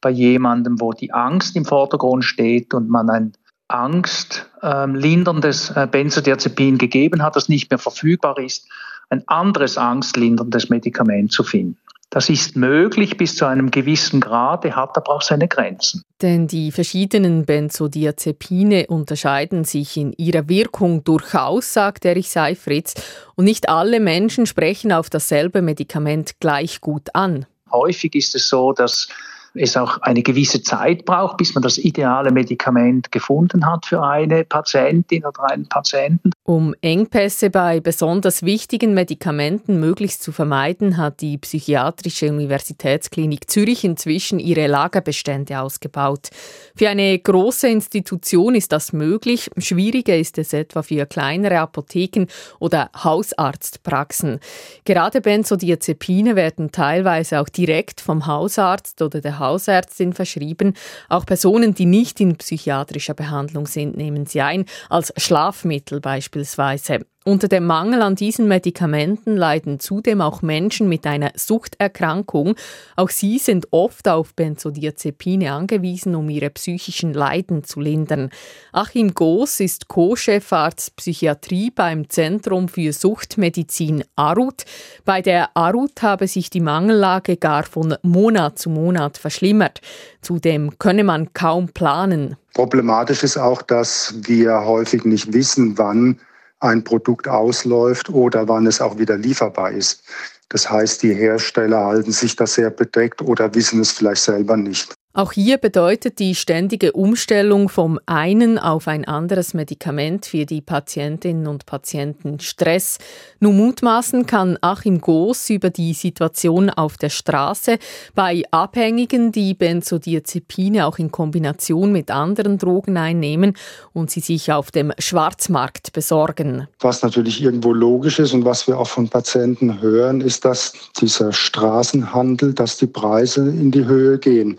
bei 0.00 0.10
jemandem, 0.10 0.80
wo 0.80 0.92
die 0.92 1.12
Angst 1.12 1.56
im 1.56 1.64
Vordergrund 1.64 2.24
steht 2.24 2.72
und 2.72 2.88
man 2.88 3.10
ein 3.10 3.32
angstlinderndes 3.68 5.70
äh, 5.70 5.88
Benzodiazepin 5.90 6.78
gegeben 6.78 7.22
hat, 7.22 7.36
das 7.36 7.48
nicht 7.48 7.70
mehr 7.70 7.78
verfügbar 7.78 8.38
ist, 8.38 8.68
ein 9.10 9.22
anderes 9.28 9.76
angstlinderndes 9.78 10.70
Medikament 10.70 11.32
zu 11.32 11.44
finden. 11.44 11.78
Das 12.14 12.28
ist 12.28 12.54
möglich 12.54 13.16
bis 13.16 13.34
zu 13.34 13.44
einem 13.44 13.72
gewissen 13.72 14.20
Grad, 14.20 14.64
hat 14.64 14.96
aber 14.96 15.10
auch 15.10 15.22
seine 15.22 15.48
Grenzen. 15.48 16.04
Denn 16.22 16.46
die 16.46 16.70
verschiedenen 16.70 17.44
Benzodiazepine 17.44 18.86
unterscheiden 18.86 19.64
sich 19.64 19.96
in 19.96 20.12
ihrer 20.12 20.48
Wirkung 20.48 21.02
durchaus, 21.02 21.72
sagt 21.72 22.04
Erich 22.04 22.30
Seifritz, 22.30 22.94
und 23.34 23.46
nicht 23.46 23.68
alle 23.68 23.98
Menschen 23.98 24.46
sprechen 24.46 24.92
auf 24.92 25.10
dasselbe 25.10 25.60
Medikament 25.60 26.38
gleich 26.38 26.80
gut 26.80 27.08
an. 27.14 27.46
Häufig 27.72 28.14
ist 28.14 28.36
es 28.36 28.48
so, 28.48 28.72
dass 28.72 29.08
es 29.54 29.76
auch 29.76 29.98
eine 30.02 30.22
gewisse 30.22 30.62
Zeit 30.62 31.04
braucht, 31.04 31.36
bis 31.36 31.54
man 31.54 31.62
das 31.62 31.78
ideale 31.78 32.32
Medikament 32.32 33.12
gefunden 33.12 33.66
hat 33.66 33.86
für 33.86 34.02
eine 34.02 34.44
Patientin 34.44 35.24
oder 35.24 35.50
einen 35.50 35.68
Patienten. 35.68 36.30
Um 36.42 36.74
Engpässe 36.82 37.50
bei 37.50 37.80
besonders 37.80 38.42
wichtigen 38.42 38.94
Medikamenten 38.94 39.80
möglichst 39.80 40.22
zu 40.22 40.32
vermeiden, 40.32 40.96
hat 40.96 41.20
die 41.20 41.38
Psychiatrische 41.38 42.28
Universitätsklinik 42.28 43.48
Zürich 43.48 43.84
inzwischen 43.84 44.38
ihre 44.38 44.66
Lagerbestände 44.66 45.60
ausgebaut. 45.60 46.28
Für 46.76 46.88
eine 46.88 47.18
große 47.18 47.68
Institution 47.68 48.54
ist 48.54 48.72
das 48.72 48.92
möglich. 48.92 49.50
Schwieriger 49.58 50.16
ist 50.16 50.36
es 50.38 50.52
etwa 50.52 50.82
für 50.82 51.06
kleinere 51.06 51.60
Apotheken 51.60 52.26
oder 52.58 52.90
Hausarztpraxen. 52.94 54.40
Gerade 54.84 55.20
Benzodiazepine 55.20 56.36
werden 56.36 56.72
teilweise 56.72 57.40
auch 57.40 57.48
direkt 57.48 58.00
vom 58.00 58.26
Hausarzt 58.26 59.00
oder 59.00 59.20
der 59.20 59.38
Hausärztin 59.44 60.12
verschrieben. 60.12 60.74
Auch 61.08 61.26
Personen, 61.26 61.74
die 61.74 61.86
nicht 61.86 62.20
in 62.20 62.36
psychiatrischer 62.36 63.14
Behandlung 63.14 63.66
sind, 63.66 63.96
nehmen 63.96 64.26
sie 64.26 64.40
ein, 64.40 64.64
als 64.88 65.12
Schlafmittel 65.16 66.00
beispielsweise. 66.00 67.06
Unter 67.26 67.48
dem 67.48 67.64
Mangel 67.64 68.02
an 68.02 68.16
diesen 68.16 68.48
Medikamenten 68.48 69.34
leiden 69.34 69.80
zudem 69.80 70.20
auch 70.20 70.42
Menschen 70.42 70.90
mit 70.90 71.06
einer 71.06 71.32
Suchterkrankung. 71.34 72.54
Auch 72.96 73.08
sie 73.08 73.38
sind 73.38 73.68
oft 73.70 74.08
auf 74.08 74.34
Benzodiazepine 74.34 75.50
angewiesen, 75.50 76.16
um 76.16 76.28
ihre 76.28 76.50
psychischen 76.50 77.14
Leiden 77.14 77.64
zu 77.64 77.80
lindern. 77.80 78.28
Achim 78.72 79.14
Goos 79.14 79.60
ist 79.60 79.88
Co-Chefarzt 79.88 80.96
Psychiatrie 80.96 81.70
beim 81.70 82.10
Zentrum 82.10 82.68
für 82.68 82.92
Suchtmedizin 82.92 84.04
ARUT. 84.16 84.66
Bei 85.06 85.22
der 85.22 85.56
ARUT 85.56 86.02
habe 86.02 86.28
sich 86.28 86.50
die 86.50 86.60
Mangellage 86.60 87.38
gar 87.38 87.62
von 87.62 87.96
Monat 88.02 88.58
zu 88.58 88.68
Monat 88.68 89.16
verschlimmert. 89.16 89.80
Zudem 90.20 90.78
könne 90.78 91.04
man 91.04 91.32
kaum 91.32 91.68
planen. 91.68 92.36
Problematisch 92.52 93.22
ist 93.22 93.38
auch, 93.38 93.62
dass 93.62 94.14
wir 94.24 94.66
häufig 94.66 95.06
nicht 95.06 95.32
wissen, 95.32 95.78
wann 95.78 96.20
ein 96.60 96.84
Produkt 96.84 97.28
ausläuft 97.28 98.08
oder 98.10 98.48
wann 98.48 98.66
es 98.66 98.80
auch 98.80 98.98
wieder 98.98 99.16
lieferbar 99.16 99.72
ist. 99.72 100.02
Das 100.48 100.70
heißt, 100.70 101.02
die 101.02 101.14
Hersteller 101.14 101.84
halten 101.84 102.12
sich 102.12 102.36
das 102.36 102.54
sehr 102.54 102.70
bedeckt 102.70 103.22
oder 103.22 103.54
wissen 103.54 103.80
es 103.80 103.90
vielleicht 103.90 104.22
selber 104.22 104.56
nicht. 104.56 104.94
Auch 105.16 105.30
hier 105.30 105.58
bedeutet 105.58 106.18
die 106.18 106.34
ständige 106.34 106.90
Umstellung 106.90 107.68
vom 107.68 108.00
einen 108.04 108.58
auf 108.58 108.88
ein 108.88 109.04
anderes 109.04 109.54
Medikament 109.54 110.26
für 110.26 110.44
die 110.44 110.60
Patientinnen 110.60 111.46
und 111.46 111.66
Patienten 111.66 112.40
Stress. 112.40 112.98
Nun 113.38 113.56
mutmaßen 113.58 114.26
kann 114.26 114.58
Achim 114.60 115.00
Goos 115.00 115.50
über 115.50 115.70
die 115.70 115.94
Situation 115.94 116.68
auf 116.68 116.96
der 116.96 117.10
Straße 117.10 117.78
bei 118.16 118.42
Abhängigen, 118.50 119.30
die 119.30 119.54
Benzodiazepine 119.54 120.84
auch 120.84 120.98
in 120.98 121.12
Kombination 121.12 121.92
mit 121.92 122.10
anderen 122.10 122.58
Drogen 122.58 122.96
einnehmen 122.96 123.56
und 123.92 124.10
sie 124.10 124.18
sich 124.18 124.50
auf 124.50 124.72
dem 124.72 124.92
Schwarzmarkt 124.98 125.92
besorgen. 125.92 126.66
Was 126.80 127.02
natürlich 127.02 127.40
irgendwo 127.40 127.72
logisch 127.72 128.18
ist 128.18 128.32
und 128.32 128.44
was 128.44 128.66
wir 128.66 128.80
auch 128.80 128.88
von 128.88 129.08
Patienten 129.08 129.80
hören, 129.80 130.20
ist, 130.20 130.44
dass 130.44 130.72
dieser 131.00 131.32
Straßenhandel, 131.32 132.52
dass 132.52 132.78
die 132.78 132.88
Preise 132.88 133.42
in 133.42 133.70
die 133.70 133.84
Höhe 133.84 134.18
gehen 134.18 134.58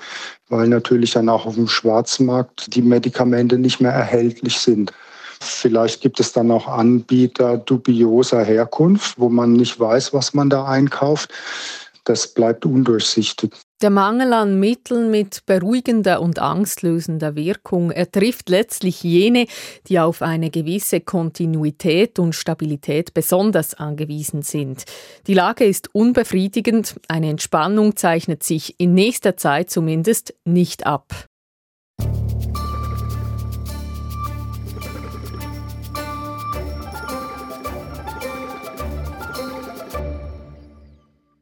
weil 0.50 0.68
natürlich 0.68 1.12
dann 1.12 1.30
auch 1.30 1.46
auf 1.46 1.56
dem 1.56 1.68
Schwarzmarkt 1.68 2.76
die 2.76 2.82
Medikamente 2.82 3.58
nicht 3.58 3.82
mehr 3.82 3.92
erhältlich 3.92 4.60
sind. 4.60 4.92
Vielleicht 5.40 6.02
gibt 6.02 6.20
es 6.20 6.34
dann 6.34 6.52
auch 6.52 6.68
Anbieter 6.68 7.58
dubioser 7.58 8.44
Herkunft, 8.44 9.20
wo 9.20 9.30
man 9.30 9.54
nicht 9.54 9.80
weiß, 9.80 10.14
was 10.14 10.34
man 10.34 10.50
da 10.50 10.66
einkauft. 10.66 11.32
Das 12.04 12.34
bleibt 12.34 12.66
undurchsichtig. 12.66 13.54
Der 13.86 13.92
Mangel 13.92 14.34
an 14.34 14.60
Mitteln 14.60 15.12
mit 15.12 15.46
beruhigender 15.46 16.20
und 16.20 16.40
angstlösender 16.40 17.36
Wirkung 17.36 17.92
er 17.92 18.12
trifft 18.12 18.50
letztlich 18.50 19.04
jene, 19.04 19.46
die 19.88 20.00
auf 20.00 20.24
eine 20.24 20.50
gewisse 20.50 21.02
Kontinuität 21.02 22.18
und 22.18 22.34
Stabilität 22.34 23.14
besonders 23.14 23.76
angewiesen 23.76 24.42
sind. 24.42 24.86
Die 25.28 25.36
Lage 25.36 25.66
ist 25.66 25.94
unbefriedigend, 25.94 26.96
eine 27.08 27.30
Entspannung 27.30 27.96
zeichnet 27.96 28.42
sich 28.42 28.74
in 28.80 28.96
nächster 28.96 29.38
Zeit 29.38 29.70
zumindest 29.70 30.34
nicht 30.46 30.88
ab. 30.88 31.28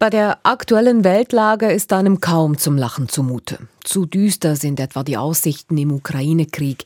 Bei 0.03 0.09
der 0.09 0.39
aktuellen 0.43 1.05
Weltlage 1.05 1.71
ist 1.71 1.93
einem 1.93 2.19
kaum 2.19 2.57
zum 2.57 2.77
Lachen 2.77 3.07
zumute. 3.07 3.57
Zu 3.85 4.05
düster 4.05 4.57
sind 4.57 4.81
etwa 4.81 5.01
die 5.01 5.15
Aussichten 5.15 5.77
im 5.77 5.93
Ukraine-Krieg. 5.93 6.83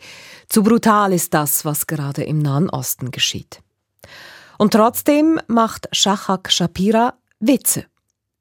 Zu 0.50 0.62
brutal 0.62 1.12
ist 1.14 1.34
das, 1.34 1.66
was 1.66 1.88
gerade 1.88 2.24
im 2.24 2.38
Nahen 2.38 2.70
Osten 2.70 3.10
geschieht. 3.10 3.64
Und 4.60 4.74
trotzdem 4.74 5.40
macht 5.48 5.90
Shachak 5.94 6.52
Shapira 6.52 7.16
Witze. 7.40 7.86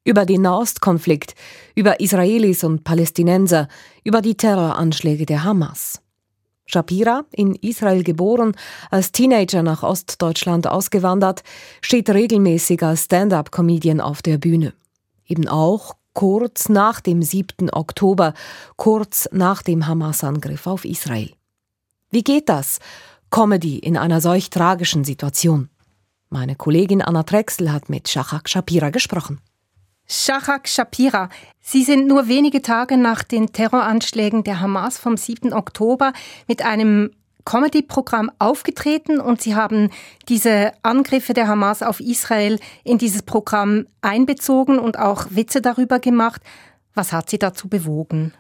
Über 0.04 0.26
den 0.26 0.42
Nahostkonflikt, 0.42 1.34
über 1.74 1.98
Israelis 1.98 2.62
und 2.62 2.84
Palästinenser, 2.84 3.68
über 4.04 4.20
die 4.20 4.36
Terroranschläge 4.36 5.24
der 5.24 5.42
Hamas. 5.42 6.02
Shapira, 6.66 7.24
in 7.30 7.54
Israel 7.54 8.02
geboren, 8.02 8.54
als 8.90 9.12
Teenager 9.12 9.62
nach 9.62 9.82
Ostdeutschland 9.82 10.66
ausgewandert, 10.66 11.42
steht 11.80 12.10
regelmäßig 12.10 12.82
als 12.82 13.04
Stand-up-Comedian 13.04 14.00
auf 14.00 14.20
der 14.20 14.38
Bühne. 14.38 14.74
Eben 15.26 15.48
auch 15.48 15.94
kurz 16.12 16.68
nach 16.68 17.00
dem 17.00 17.22
7. 17.22 17.70
Oktober, 17.70 18.34
kurz 18.76 19.28
nach 19.32 19.62
dem 19.62 19.86
Hamas-Angriff 19.86 20.66
auf 20.66 20.84
Israel. 20.84 21.30
Wie 22.10 22.24
geht 22.24 22.48
das? 22.48 22.80
Comedy 23.30 23.78
in 23.78 23.96
einer 23.96 24.20
solch 24.20 24.50
tragischen 24.50 25.04
Situation. 25.04 25.68
Meine 26.30 26.56
Kollegin 26.56 27.02
Anna 27.02 27.22
Drexel 27.22 27.72
hat 27.72 27.88
mit 27.88 28.08
Shachak 28.08 28.48
Shapira 28.48 28.90
gesprochen. 28.90 29.40
Shachak 30.08 30.68
Shapira, 30.68 31.28
Sie 31.60 31.82
sind 31.82 32.06
nur 32.06 32.28
wenige 32.28 32.62
Tage 32.62 32.96
nach 32.96 33.24
den 33.24 33.52
Terroranschlägen 33.52 34.44
der 34.44 34.60
Hamas 34.60 34.98
vom 34.98 35.16
7. 35.16 35.52
Oktober 35.52 36.12
mit 36.46 36.64
einem 36.64 37.10
Comedy-Programm 37.44 38.30
aufgetreten 38.38 39.20
und 39.20 39.40
Sie 39.40 39.54
haben 39.56 39.90
diese 40.28 40.72
Angriffe 40.82 41.32
der 41.32 41.48
Hamas 41.48 41.82
auf 41.82 42.00
Israel 42.00 42.60
in 42.84 42.98
dieses 42.98 43.22
Programm 43.22 43.86
einbezogen 44.00 44.78
und 44.78 44.98
auch 44.98 45.26
Witze 45.30 45.60
darüber 45.60 45.98
gemacht. 45.98 46.40
Was 46.94 47.12
hat 47.12 47.30
Sie 47.30 47.38
dazu 47.38 47.68
bewogen? 47.68 48.32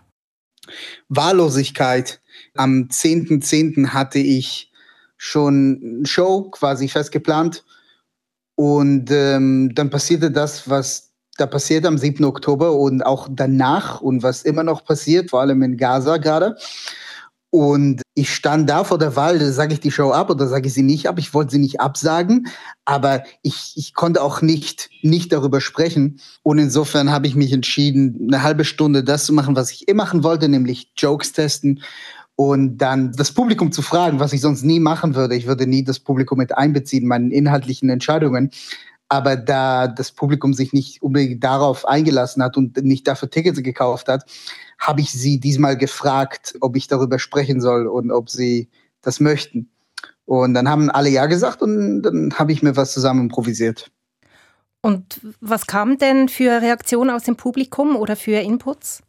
Wahllosigkeit. 1.08 2.20
Am 2.54 2.88
10.10. 2.90 3.42
.10. 3.42 3.88
hatte 3.88 4.18
ich 4.18 4.70
schon 5.16 5.80
eine 5.82 6.06
Show 6.06 6.50
quasi 6.50 6.88
fest 6.88 7.10
geplant 7.10 7.64
und 8.54 9.10
ähm, 9.10 9.74
dann 9.74 9.90
passierte 9.90 10.30
das, 10.30 10.68
was 10.68 11.12
da 11.36 11.46
passiert 11.46 11.86
am 11.86 11.98
7. 11.98 12.24
Oktober 12.24 12.72
und 12.72 13.04
auch 13.04 13.28
danach 13.30 14.00
und 14.00 14.22
was 14.22 14.42
immer 14.42 14.62
noch 14.62 14.84
passiert, 14.84 15.30
vor 15.30 15.40
allem 15.40 15.62
in 15.62 15.76
Gaza 15.76 16.16
gerade. 16.16 16.56
Und 17.50 18.02
ich 18.14 18.34
stand 18.34 18.68
da 18.68 18.84
vor 18.84 18.98
der 18.98 19.16
Wahl, 19.16 19.40
sage 19.40 19.72
ich 19.72 19.80
die 19.80 19.90
Show 19.90 20.10
ab 20.10 20.30
oder 20.30 20.46
sage 20.46 20.66
ich 20.66 20.74
sie 20.74 20.82
nicht 20.82 21.08
ab. 21.08 21.18
Ich 21.18 21.32
wollte 21.32 21.52
sie 21.52 21.58
nicht 21.58 21.80
absagen, 21.80 22.48
aber 22.84 23.22
ich, 23.42 23.72
ich 23.76 23.94
konnte 23.94 24.20
auch 24.20 24.42
nicht, 24.42 24.90
nicht 25.02 25.32
darüber 25.32 25.60
sprechen. 25.60 26.20
Und 26.42 26.58
insofern 26.58 27.10
habe 27.10 27.26
ich 27.28 27.34
mich 27.34 27.52
entschieden, 27.52 28.28
eine 28.28 28.42
halbe 28.42 28.64
Stunde 28.64 29.04
das 29.04 29.24
zu 29.24 29.32
machen, 29.32 29.56
was 29.56 29.70
ich 29.70 29.88
immer 29.88 30.04
machen 30.04 30.22
wollte, 30.22 30.48
nämlich 30.48 30.92
Jokes 30.96 31.32
testen 31.32 31.82
und 32.36 32.76
dann 32.78 33.12
das 33.12 33.32
Publikum 33.32 33.72
zu 33.72 33.80
fragen, 33.80 34.20
was 34.20 34.34
ich 34.34 34.42
sonst 34.42 34.62
nie 34.62 34.78
machen 34.78 35.14
würde. 35.14 35.34
Ich 35.34 35.46
würde 35.46 35.66
nie 35.66 35.82
das 35.82 35.98
Publikum 35.98 36.38
mit 36.38 36.56
einbeziehen, 36.56 37.04
in 37.04 37.08
meinen 37.08 37.30
inhaltlichen 37.30 37.88
Entscheidungen. 37.88 38.50
Aber 39.08 39.36
da 39.36 39.86
das 39.86 40.10
Publikum 40.10 40.52
sich 40.52 40.72
nicht 40.72 41.02
unbedingt 41.02 41.42
darauf 41.44 41.86
eingelassen 41.86 42.42
hat 42.42 42.56
und 42.56 42.76
nicht 42.82 43.06
dafür 43.06 43.30
Tickets 43.30 43.62
gekauft 43.62 44.08
hat, 44.08 44.24
habe 44.78 45.00
ich 45.00 45.12
sie 45.12 45.38
diesmal 45.38 45.76
gefragt, 45.76 46.56
ob 46.60 46.76
ich 46.76 46.88
darüber 46.88 47.18
sprechen 47.18 47.60
soll 47.60 47.86
und 47.86 48.10
ob 48.10 48.28
sie 48.28 48.68
das 49.02 49.20
möchten. 49.20 49.70
Und 50.24 50.54
dann 50.54 50.68
haben 50.68 50.90
alle 50.90 51.08
Ja 51.08 51.26
gesagt 51.26 51.62
und 51.62 52.02
dann 52.02 52.34
habe 52.34 52.52
ich 52.52 52.62
mir 52.62 52.76
was 52.76 52.92
zusammen 52.92 53.22
improvisiert. 53.22 53.90
Und 54.82 55.20
was 55.40 55.66
kam 55.66 55.98
denn 55.98 56.28
für 56.28 56.62
Reaktionen 56.62 57.10
aus 57.10 57.24
dem 57.24 57.36
Publikum 57.36 57.96
oder 57.96 58.16
für 58.16 58.40
Inputs? 58.40 59.02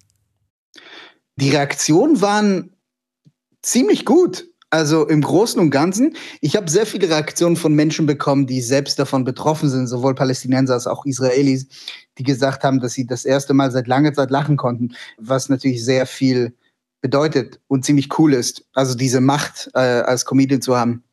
Die 1.35 1.49
Reaktionen 1.49 2.21
waren 2.21 2.75
ziemlich 3.61 4.05
gut. 4.05 4.47
Also 4.69 5.07
im 5.07 5.21
Großen 5.21 5.61
und 5.61 5.69
Ganzen, 5.69 6.17
ich 6.41 6.57
habe 6.57 6.69
sehr 6.69 6.85
viele 6.85 7.09
Reaktionen 7.09 7.55
von 7.55 7.73
Menschen 7.73 8.05
bekommen, 8.05 8.47
die 8.47 8.61
selbst 8.61 8.99
davon 8.99 9.23
betroffen 9.23 9.69
sind, 9.69 9.87
sowohl 9.87 10.13
Palästinenser 10.13 10.73
als 10.73 10.87
auch 10.87 11.05
Israelis, 11.05 11.67
die 12.17 12.23
gesagt 12.23 12.63
haben, 12.63 12.81
dass 12.81 12.91
sie 12.91 13.07
das 13.07 13.23
erste 13.23 13.53
Mal 13.53 13.71
seit 13.71 13.87
langer 13.87 14.13
Zeit 14.13 14.29
lachen 14.29 14.57
konnten, 14.57 14.93
was 15.17 15.47
natürlich 15.47 15.85
sehr 15.85 16.05
viel 16.05 16.53
bedeutet 16.99 17.61
und 17.67 17.85
ziemlich 17.85 18.19
cool 18.19 18.33
ist, 18.33 18.65
also 18.73 18.95
diese 18.95 19.21
Macht 19.21 19.69
äh, 19.73 19.79
als 19.79 20.25
Comedian 20.25 20.61
zu 20.61 20.75
haben. 20.75 21.03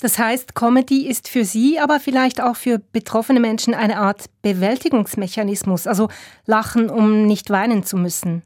Das 0.00 0.16
heißt, 0.16 0.54
Comedy 0.54 1.08
ist 1.08 1.26
für 1.26 1.44
Sie, 1.44 1.80
aber 1.80 1.98
vielleicht 1.98 2.40
auch 2.40 2.54
für 2.54 2.78
betroffene 2.78 3.40
Menschen 3.40 3.74
eine 3.74 3.98
Art 3.98 4.26
Bewältigungsmechanismus, 4.42 5.88
also 5.88 6.08
Lachen, 6.46 6.88
um 6.88 7.26
nicht 7.26 7.50
weinen 7.50 7.82
zu 7.82 7.96
müssen. 7.96 8.44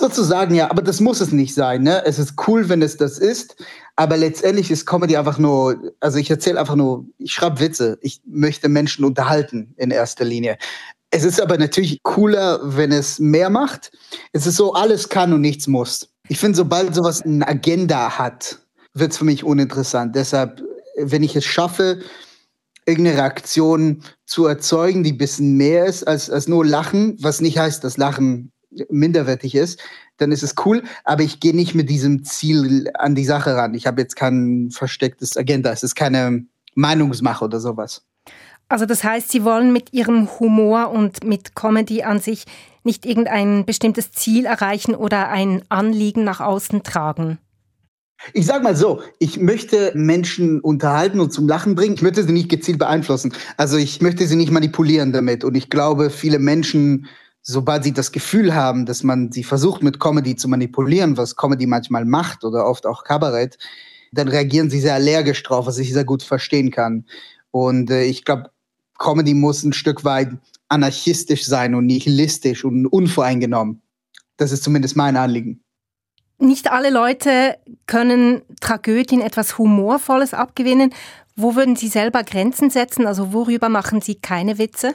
Sozusagen, 0.00 0.54
ja, 0.54 0.70
aber 0.70 0.80
das 0.80 1.00
muss 1.00 1.20
es 1.20 1.30
nicht 1.30 1.52
sein. 1.52 1.82
Ne? 1.82 2.02
Es 2.06 2.18
ist 2.18 2.32
cool, 2.48 2.70
wenn 2.70 2.80
es 2.80 2.96
das 2.96 3.18
ist, 3.18 3.56
aber 3.96 4.16
letztendlich 4.16 4.70
ist 4.70 4.86
Comedy 4.86 5.14
einfach 5.18 5.36
nur, 5.36 5.92
also 6.00 6.16
ich 6.16 6.30
erzähle 6.30 6.58
einfach 6.58 6.74
nur, 6.74 7.04
ich 7.18 7.32
schreibe 7.32 7.60
Witze, 7.60 7.98
ich 8.00 8.22
möchte 8.24 8.70
Menschen 8.70 9.04
unterhalten 9.04 9.74
in 9.76 9.90
erster 9.90 10.24
Linie. 10.24 10.56
Es 11.10 11.22
ist 11.22 11.38
aber 11.38 11.58
natürlich 11.58 12.02
cooler, 12.02 12.60
wenn 12.62 12.92
es 12.92 13.18
mehr 13.18 13.50
macht. 13.50 13.92
Es 14.32 14.46
ist 14.46 14.56
so, 14.56 14.72
alles 14.72 15.10
kann 15.10 15.34
und 15.34 15.42
nichts 15.42 15.66
muss. 15.66 16.08
Ich 16.28 16.38
finde, 16.38 16.56
sobald 16.56 16.94
sowas 16.94 17.20
eine 17.20 17.46
Agenda 17.46 18.16
hat, 18.16 18.58
wird 18.94 19.12
es 19.12 19.18
für 19.18 19.26
mich 19.26 19.44
uninteressant. 19.44 20.16
Deshalb, 20.16 20.62
wenn 20.96 21.22
ich 21.22 21.36
es 21.36 21.44
schaffe, 21.44 22.00
irgendeine 22.86 23.18
Reaktion 23.18 24.02
zu 24.24 24.46
erzeugen, 24.46 25.04
die 25.04 25.12
ein 25.12 25.18
bisschen 25.18 25.58
mehr 25.58 25.84
ist 25.84 26.08
als, 26.08 26.30
als 26.30 26.48
nur 26.48 26.64
Lachen, 26.64 27.18
was 27.20 27.42
nicht 27.42 27.58
heißt, 27.58 27.84
dass 27.84 27.98
Lachen 27.98 28.50
minderwertig 28.88 29.54
ist, 29.54 29.80
dann 30.18 30.32
ist 30.32 30.42
es 30.42 30.54
cool, 30.64 30.82
aber 31.04 31.22
ich 31.22 31.40
gehe 31.40 31.54
nicht 31.54 31.74
mit 31.74 31.90
diesem 31.90 32.24
Ziel 32.24 32.90
an 32.94 33.14
die 33.14 33.24
Sache 33.24 33.54
ran. 33.54 33.74
Ich 33.74 33.86
habe 33.86 34.00
jetzt 34.00 34.16
kein 34.16 34.70
verstecktes 34.70 35.36
Agenda, 35.36 35.72
es 35.72 35.82
ist 35.82 35.94
keine 35.94 36.44
Meinungsmache 36.74 37.44
oder 37.44 37.60
sowas. 37.60 38.02
Also 38.68 38.86
das 38.86 39.02
heißt, 39.02 39.32
Sie 39.32 39.44
wollen 39.44 39.72
mit 39.72 39.92
Ihrem 39.92 40.28
Humor 40.38 40.90
und 40.90 41.24
mit 41.24 41.56
Comedy 41.56 42.04
an 42.04 42.20
sich 42.20 42.44
nicht 42.84 43.04
irgendein 43.04 43.66
bestimmtes 43.66 44.12
Ziel 44.12 44.44
erreichen 44.44 44.94
oder 44.94 45.28
ein 45.28 45.62
Anliegen 45.68 46.22
nach 46.22 46.40
außen 46.40 46.84
tragen. 46.84 47.38
Ich 48.32 48.46
sag 48.46 48.62
mal 48.62 48.76
so, 48.76 49.02
ich 49.18 49.40
möchte 49.40 49.92
Menschen 49.94 50.60
unterhalten 50.60 51.20
und 51.20 51.32
zum 51.32 51.48
Lachen 51.48 51.74
bringen. 51.74 51.94
Ich 51.94 52.02
möchte 52.02 52.22
sie 52.22 52.32
nicht 52.32 52.50
gezielt 52.50 52.78
beeinflussen. 52.78 53.32
Also 53.56 53.76
ich 53.76 54.02
möchte 54.02 54.26
sie 54.26 54.36
nicht 54.36 54.52
manipulieren 54.52 55.12
damit. 55.12 55.42
Und 55.42 55.54
ich 55.54 55.70
glaube, 55.70 56.10
viele 56.10 56.38
Menschen 56.38 57.06
sobald 57.42 57.84
sie 57.84 57.92
das 57.92 58.12
Gefühl 58.12 58.54
haben, 58.54 58.86
dass 58.86 59.02
man 59.02 59.32
sie 59.32 59.44
versucht 59.44 59.82
mit 59.82 60.00
Comedy 60.00 60.36
zu 60.36 60.48
manipulieren, 60.48 61.16
was 61.16 61.36
Comedy 61.36 61.66
manchmal 61.66 62.04
macht 62.04 62.44
oder 62.44 62.66
oft 62.66 62.86
auch 62.86 63.04
Kabarett, 63.04 63.58
dann 64.12 64.28
reagieren 64.28 64.70
sie 64.70 64.80
sehr 64.80 64.94
allergisch 64.94 65.42
drauf, 65.42 65.66
was 65.66 65.78
ich 65.78 65.92
sehr 65.92 66.04
gut 66.04 66.22
verstehen 66.22 66.70
kann. 66.70 67.06
Und 67.50 67.90
äh, 67.90 68.04
ich 68.04 68.24
glaube, 68.24 68.50
Comedy 68.98 69.34
muss 69.34 69.62
ein 69.62 69.72
Stück 69.72 70.04
weit 70.04 70.30
anarchistisch 70.68 71.44
sein 71.44 71.74
und 71.74 71.86
nihilistisch 71.86 72.64
und 72.64 72.86
unvoreingenommen. 72.86 73.82
Das 74.36 74.52
ist 74.52 74.62
zumindest 74.62 74.96
mein 74.96 75.16
Anliegen. 75.16 75.62
Nicht 76.38 76.70
alle 76.70 76.90
Leute 76.90 77.58
können 77.86 78.42
Tragödien 78.60 79.20
etwas 79.20 79.58
Humorvolles 79.58 80.32
abgewinnen. 80.32 80.94
Wo 81.36 81.54
würden 81.54 81.76
Sie 81.76 81.88
selber 81.88 82.24
Grenzen 82.24 82.70
setzen? 82.70 83.06
Also 83.06 83.32
worüber 83.32 83.68
machen 83.68 84.00
Sie 84.00 84.14
keine 84.14 84.58
Witze? 84.58 84.94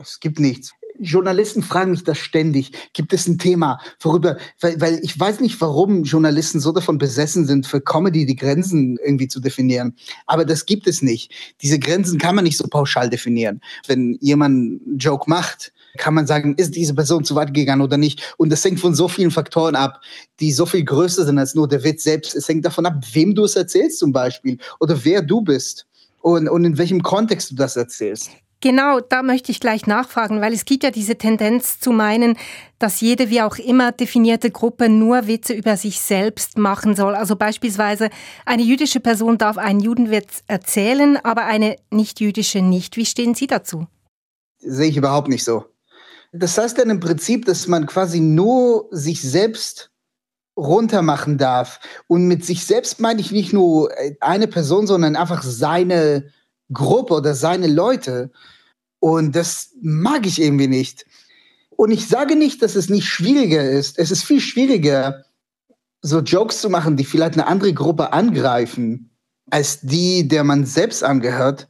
Es 0.00 0.18
gibt 0.18 0.40
nichts. 0.40 0.72
Journalisten 1.00 1.62
fragen 1.62 1.92
mich 1.92 2.04
das 2.04 2.18
ständig. 2.18 2.72
Gibt 2.92 3.12
es 3.12 3.26
ein 3.26 3.38
Thema, 3.38 3.78
worüber, 4.00 4.36
weil, 4.60 4.80
weil 4.80 5.00
ich 5.02 5.18
weiß 5.18 5.40
nicht, 5.40 5.60
warum 5.60 6.04
Journalisten 6.04 6.60
so 6.60 6.72
davon 6.72 6.98
besessen 6.98 7.46
sind, 7.46 7.66
für 7.66 7.80
Comedy 7.80 8.26
die 8.26 8.36
Grenzen 8.36 8.98
irgendwie 9.04 9.28
zu 9.28 9.40
definieren. 9.40 9.96
Aber 10.26 10.44
das 10.44 10.66
gibt 10.66 10.86
es 10.86 11.02
nicht. 11.02 11.32
Diese 11.62 11.78
Grenzen 11.78 12.18
kann 12.18 12.34
man 12.34 12.44
nicht 12.44 12.58
so 12.58 12.66
pauschal 12.68 13.10
definieren. 13.10 13.60
Wenn 13.86 14.18
jemand 14.20 14.54
einen 14.54 14.98
Joke 14.98 15.28
macht, 15.28 15.72
kann 15.96 16.14
man 16.14 16.26
sagen, 16.26 16.54
ist 16.56 16.76
diese 16.76 16.94
Person 16.94 17.24
zu 17.24 17.34
weit 17.34 17.54
gegangen 17.54 17.82
oder 17.82 17.96
nicht? 17.96 18.34
Und 18.36 18.50
das 18.50 18.64
hängt 18.64 18.80
von 18.80 18.94
so 18.94 19.08
vielen 19.08 19.30
Faktoren 19.30 19.74
ab, 19.74 20.00
die 20.40 20.52
so 20.52 20.66
viel 20.66 20.84
größer 20.84 21.24
sind 21.24 21.38
als 21.38 21.54
nur 21.54 21.68
der 21.68 21.82
Witz 21.84 22.04
selbst. 22.04 22.34
Es 22.34 22.48
hängt 22.48 22.64
davon 22.64 22.86
ab, 22.86 23.02
wem 23.12 23.34
du 23.34 23.44
es 23.44 23.56
erzählst 23.56 23.98
zum 23.98 24.12
Beispiel 24.12 24.58
oder 24.80 25.04
wer 25.04 25.22
du 25.22 25.40
bist 25.40 25.86
und, 26.20 26.48
und 26.48 26.64
in 26.64 26.78
welchem 26.78 27.02
Kontext 27.02 27.50
du 27.50 27.54
das 27.54 27.76
erzählst. 27.76 28.30
Genau, 28.62 29.00
da 29.00 29.22
möchte 29.22 29.52
ich 29.52 29.60
gleich 29.60 29.86
nachfragen, 29.86 30.40
weil 30.40 30.54
es 30.54 30.64
gibt 30.64 30.82
ja 30.82 30.90
diese 30.90 31.16
Tendenz 31.16 31.78
zu 31.78 31.92
meinen, 31.92 32.38
dass 32.78 33.02
jede 33.02 33.28
wie 33.28 33.42
auch 33.42 33.56
immer 33.56 33.92
definierte 33.92 34.50
Gruppe 34.50 34.88
nur 34.88 35.26
Witze 35.26 35.52
über 35.52 35.76
sich 35.76 36.00
selbst 36.00 36.56
machen 36.56 36.96
soll. 36.96 37.14
Also 37.14 37.36
beispielsweise 37.36 38.08
eine 38.46 38.62
jüdische 38.62 39.00
Person 39.00 39.36
darf 39.36 39.58
einen 39.58 39.80
Judenwitz 39.80 40.42
erzählen, 40.46 41.18
aber 41.22 41.44
eine 41.44 41.76
nicht-jüdische 41.90 42.62
nicht. 42.62 42.96
Wie 42.96 43.04
stehen 43.04 43.34
Sie 43.34 43.46
dazu? 43.46 43.86
Sehe 44.58 44.88
ich 44.88 44.96
überhaupt 44.96 45.28
nicht 45.28 45.44
so. 45.44 45.66
Das 46.32 46.56
heißt 46.56 46.78
dann 46.78 46.90
im 46.90 47.00
Prinzip, 47.00 47.44
dass 47.44 47.66
man 47.66 47.86
quasi 47.86 48.20
nur 48.20 48.88
sich 48.90 49.20
selbst 49.20 49.90
runtermachen 50.56 51.36
darf. 51.36 51.78
Und 52.08 52.26
mit 52.26 52.44
sich 52.44 52.64
selbst 52.64 53.00
meine 53.00 53.20
ich 53.20 53.32
nicht 53.32 53.52
nur 53.52 53.90
eine 54.20 54.46
Person, 54.46 54.86
sondern 54.86 55.14
einfach 55.14 55.42
seine 55.42 56.32
Gruppe 56.72 57.14
oder 57.14 57.34
seine 57.34 57.66
Leute. 57.66 58.30
Und 58.98 59.36
das 59.36 59.70
mag 59.80 60.26
ich 60.26 60.40
irgendwie 60.40 60.68
nicht. 60.68 61.06
Und 61.70 61.90
ich 61.90 62.08
sage 62.08 62.36
nicht, 62.36 62.62
dass 62.62 62.74
es 62.74 62.88
nicht 62.88 63.06
schwieriger 63.06 63.68
ist. 63.68 63.98
Es 63.98 64.10
ist 64.10 64.24
viel 64.24 64.40
schwieriger, 64.40 65.24
so 66.02 66.20
Jokes 66.20 66.60
zu 66.60 66.70
machen, 66.70 66.96
die 66.96 67.04
vielleicht 67.04 67.34
eine 67.34 67.46
andere 67.46 67.74
Gruppe 67.74 68.12
angreifen, 68.12 69.10
als 69.50 69.80
die, 69.80 70.26
der 70.26 70.44
man 70.44 70.64
selbst 70.64 71.04
angehört. 71.04 71.68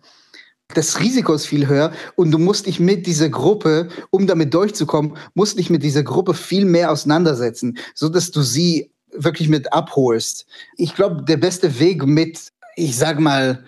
Das 0.74 1.00
Risiko 1.00 1.34
ist 1.34 1.46
viel 1.46 1.68
höher 1.68 1.92
und 2.16 2.32
du 2.32 2.38
musst 2.38 2.66
dich 2.66 2.80
mit 2.80 3.06
dieser 3.06 3.28
Gruppe, 3.28 3.88
um 4.10 4.26
damit 4.26 4.52
durchzukommen, 4.52 5.16
musst 5.34 5.58
dich 5.58 5.70
mit 5.70 5.82
dieser 5.82 6.02
Gruppe 6.02 6.34
viel 6.34 6.64
mehr 6.64 6.90
auseinandersetzen, 6.90 7.78
so 7.94 8.08
dass 8.08 8.30
du 8.30 8.42
sie 8.42 8.90
wirklich 9.12 9.48
mit 9.48 9.72
abholst. 9.72 10.46
Ich 10.76 10.94
glaube, 10.94 11.22
der 11.22 11.36
beste 11.36 11.78
Weg 11.78 12.04
mit, 12.04 12.52
ich 12.74 12.96
sag 12.96 13.20
mal, 13.20 13.64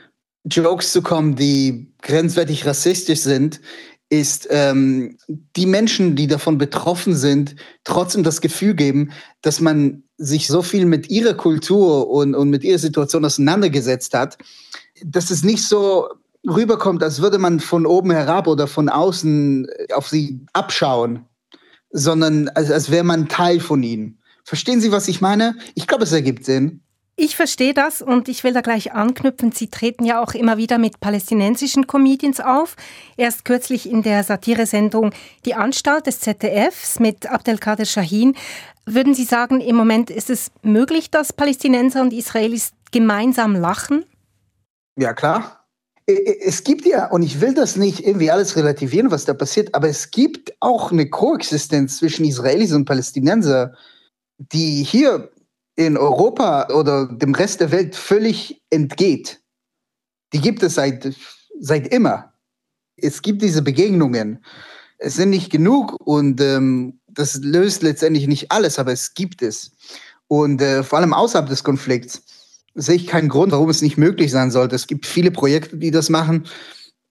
Jokes 0.49 0.93
zu 0.93 1.03
kommen, 1.03 1.37
die 1.37 1.93
grenzwertig 2.03 2.67
rassistisch 2.67 3.21
sind, 3.21 3.61
ist 4.11 4.49
ähm, 4.51 5.19
die 5.29 5.67
Menschen, 5.67 6.17
die 6.17 6.27
davon 6.27 6.57
betroffen 6.57 7.15
sind, 7.15 7.57
trotzdem 7.85 8.23
das 8.23 8.41
Gefühl 8.41 8.75
geben, 8.75 9.13
dass 9.43 9.61
man 9.61 10.03
sich 10.17 10.47
so 10.47 10.63
viel 10.63 10.87
mit 10.87 11.11
ihrer 11.11 11.35
Kultur 11.35 12.09
und, 12.09 12.35
und 12.35 12.49
mit 12.51 12.65
ihrer 12.65 12.79
Situation 12.79 13.25
auseinandergesetzt 13.25 14.15
hat, 14.15 14.39
dass 15.05 15.31
es 15.31 15.45
nicht 15.45 15.63
so 15.63 16.09
rüberkommt, 16.49 17.03
als 17.03 17.21
würde 17.21 17.39
man 17.39 17.61
von 17.61 17.87
oben 17.87 18.11
herab 18.11 18.47
oder 18.47 18.67
von 18.67 18.89
außen 18.89 19.69
auf 19.93 20.09
sie 20.09 20.41
abschauen, 20.55 21.27
sondern 21.91 22.49
als, 22.51 22.71
als 22.71 22.91
wäre 22.91 23.05
man 23.05 23.29
Teil 23.29 23.61
von 23.61 23.83
ihnen. 23.83 24.19
Verstehen 24.45 24.81
Sie, 24.81 24.93
was 24.93 25.09
ich 25.09 25.21
meine? 25.21 25.57
Ich 25.75 25.87
glaube, 25.87 26.05
es 26.05 26.13
ergibt 26.13 26.47
Sinn. 26.47 26.81
Ich 27.21 27.35
verstehe 27.35 27.75
das 27.75 28.01
und 28.01 28.29
ich 28.29 28.45
will 28.45 28.53
da 28.53 28.61
gleich 28.61 28.93
anknüpfen. 28.93 29.51
Sie 29.51 29.67
treten 29.67 30.05
ja 30.05 30.23
auch 30.23 30.35
immer 30.35 30.57
wieder 30.57 30.79
mit 30.79 31.01
palästinensischen 31.01 31.89
Comedians 31.89 32.39
auf. 32.39 32.77
Erst 33.17 33.45
kürzlich 33.45 33.91
in 33.91 34.05
der 34.05 34.23
Satiresendung 34.23 35.11
Die 35.45 35.55
Anstalt 35.55 36.07
des 36.07 36.21
ZDFs 36.21 37.01
mit 37.01 37.29
Abdelkader 37.29 37.87
Shahin. 37.87 38.37
Würden 38.87 39.15
Sie 39.15 39.25
sagen, 39.25 39.61
im 39.61 39.75
Moment 39.75 40.11
ist 40.11 40.31
es 40.31 40.53
möglich, 40.63 41.11
dass 41.11 41.33
Palästinenser 41.33 42.03
und 42.03 42.13
Israelis 42.13 42.71
gemeinsam 42.93 43.57
lachen? 43.57 44.05
Ja, 44.97 45.13
klar. 45.13 45.67
Es 46.07 46.63
gibt 46.63 46.87
ja, 46.87 47.11
und 47.11 47.25
ich 47.25 47.41
will 47.41 47.53
das 47.53 47.75
nicht 47.75 48.07
irgendwie 48.07 48.31
alles 48.31 48.55
relativieren, 48.55 49.11
was 49.11 49.25
da 49.25 49.35
passiert, 49.35 49.75
aber 49.75 49.89
es 49.89 50.13
gibt 50.13 50.53
auch 50.61 50.93
eine 50.93 51.11
Koexistenz 51.11 51.99
zwischen 51.99 52.25
Israelis 52.25 52.73
und 52.73 52.85
Palästinenser, 52.85 53.75
die 54.39 54.85
hier 54.85 55.33
in 55.79 55.97
Europa 55.97 56.67
oder 56.75 57.07
dem 57.07 57.35
Rest 57.35 57.61
der 57.61 57.71
Welt 57.71 57.95
völlig 57.95 58.61
entgeht. 58.69 59.41
Die 60.33 60.41
gibt 60.41 60.61
es 60.65 60.75
seit, 60.75 61.15
seit 61.61 61.87
immer. 61.89 62.33
Es 62.97 63.23
gibt 63.23 63.43
diese 63.43 63.63
Begegnungen. 63.63 64.45
Es 64.99 65.15
sind 65.15 65.31
nicht 65.31 65.53
genug 65.53 65.97
und 66.05 66.41
ähm, 66.41 66.99
das 67.07 67.37
löst 67.37 67.85
letztendlich 67.85 68.27
nicht 68.27 68.51
alles, 68.51 68.81
aber 68.81 68.91
es 68.91 69.15
gibt 69.15 69.41
es. 69.41 69.71
Und 70.27 70.61
äh, 70.61 70.83
vor 70.83 70.99
allem 70.99 71.15
außerhalb 71.15 71.49
des 71.49 71.63
Konflikts 71.63 72.23
sehe 72.75 72.97
ich 72.97 73.07
keinen 73.07 73.29
Grund, 73.29 73.53
warum 73.53 73.71
es 73.71 73.81
nicht 73.81 73.97
möglich 73.97 74.33
sein 74.33 74.51
sollte. 74.51 74.75
Es 74.75 74.89
gibt 74.89 75.07
viele 75.07 75.31
Projekte, 75.31 75.77
die 75.77 75.93
das 75.93 76.11
machen. 76.11 76.49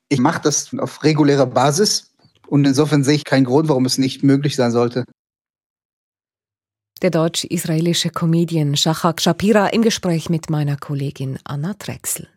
Ich 0.10 0.20
mache 0.20 0.42
das 0.42 0.78
auf 0.78 1.06
regulärer 1.06 1.46
Basis 1.46 2.12
und 2.48 2.68
insofern 2.68 3.06
sehe 3.06 3.16
ich 3.16 3.24
keinen 3.24 3.46
Grund, 3.46 3.70
warum 3.70 3.86
es 3.86 3.98
nicht 3.98 4.24
möglich 4.24 4.58
sein 4.58 4.74
sollte. 4.74 5.06
Der 7.04 7.12
deutsch-israelische 7.12 8.10
Comedian 8.10 8.76
Shachak 8.76 9.22
Shapira 9.22 9.68
im 9.68 9.84
Gespräch 9.84 10.30
mit 10.30 10.50
meiner 10.50 10.78
Kollegin 10.78 11.38
Anna 11.44 11.76
Drechsel. 11.78 12.28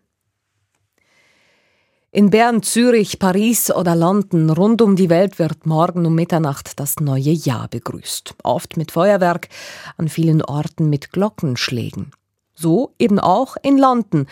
In 2.11 2.29
Bern, 2.29 2.63
Zürich, 2.63 3.19
Paris 3.19 3.71
oder 3.71 3.97
London 3.97 4.51
rund 4.51 4.83
um 4.83 4.97
die 4.97 5.09
Welt 5.09 5.39
wird 5.39 5.65
morgen 5.65 6.05
um 6.05 6.15
Mitternacht 6.15 6.79
das 6.79 6.97
neue 6.97 7.31
Jahr 7.31 7.69
begrüßt. 7.69 8.35
Oft 8.43 8.77
mit 8.77 8.91
Feuerwerk, 8.91 9.49
an 9.97 10.09
vielen 10.09 10.43
Orten 10.43 10.91
mit 10.91 11.11
Glockenschlägen. 11.13 12.11
So 12.53 12.95
eben 12.99 13.19
auch 13.19 13.57
in 13.63 13.79
London, 13.79 14.27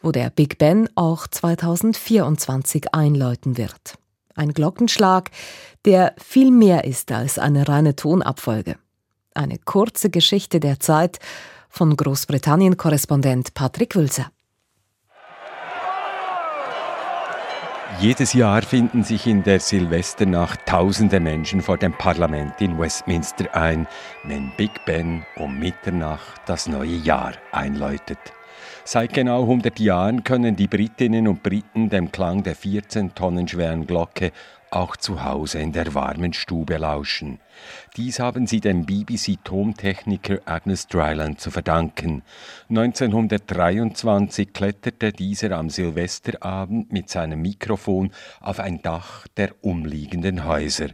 wo 0.00 0.12
der 0.12 0.30
Big 0.30 0.56
Ben 0.56 0.88
auch 0.94 1.26
2024 1.26 2.94
einläuten 2.94 3.58
wird. 3.58 3.98
Ein 4.34 4.54
Glockenschlag, 4.54 5.30
der 5.84 6.14
viel 6.16 6.50
mehr 6.50 6.84
ist 6.84 7.12
als 7.12 7.38
eine 7.38 7.68
reine 7.68 7.96
Tonabfolge. 7.96 8.76
Eine 9.34 9.58
kurze 9.58 10.10
Geschichte 10.10 10.60
der 10.60 10.78
Zeit 10.78 11.18
von 11.68 11.96
Großbritannien-Korrespondent 11.96 13.52
Patrick 13.54 13.96
Wülser. 13.96 14.30
Jedes 18.00 18.32
Jahr 18.32 18.62
finden 18.62 19.02
sich 19.02 19.26
in 19.26 19.42
der 19.42 19.58
Silvesternacht 19.58 20.66
tausende 20.66 21.18
Menschen 21.18 21.62
vor 21.62 21.78
dem 21.78 21.92
Parlament 21.92 22.60
in 22.60 22.78
Westminster 22.78 23.52
ein, 23.54 23.88
wenn 24.22 24.52
Big 24.56 24.84
Ben 24.84 25.24
um 25.36 25.58
Mitternacht 25.58 26.42
das 26.46 26.68
neue 26.68 26.94
Jahr 26.94 27.32
einläutet. 27.50 28.18
Seit 28.84 29.14
genau 29.14 29.42
100 29.42 29.80
Jahren 29.80 30.24
können 30.24 30.56
die 30.56 30.66
Britinnen 30.66 31.26
und 31.26 31.42
Briten 31.42 31.88
dem 31.88 32.12
Klang 32.12 32.42
der 32.42 32.54
14 32.54 33.14
Tonnen 33.14 33.48
schweren 33.48 33.86
Glocke 33.86 34.30
auch 34.74 34.96
zu 34.96 35.24
Hause 35.24 35.58
in 35.58 35.72
der 35.72 35.94
warmen 35.94 36.32
Stube 36.32 36.76
lauschen. 36.76 37.38
Dies 37.96 38.18
haben 38.18 38.46
sie 38.46 38.60
dem 38.60 38.86
BBC-Tontechniker 38.86 40.40
Agnes 40.44 40.88
Dryland 40.88 41.40
zu 41.40 41.50
verdanken. 41.50 42.22
1923 42.68 44.52
kletterte 44.52 45.12
dieser 45.12 45.52
am 45.52 45.70
Silvesterabend 45.70 46.92
mit 46.92 47.08
seinem 47.08 47.42
Mikrofon 47.42 48.10
auf 48.40 48.60
ein 48.60 48.82
Dach 48.82 49.26
der 49.36 49.54
umliegenden 49.62 50.44
Häuser. 50.44 50.88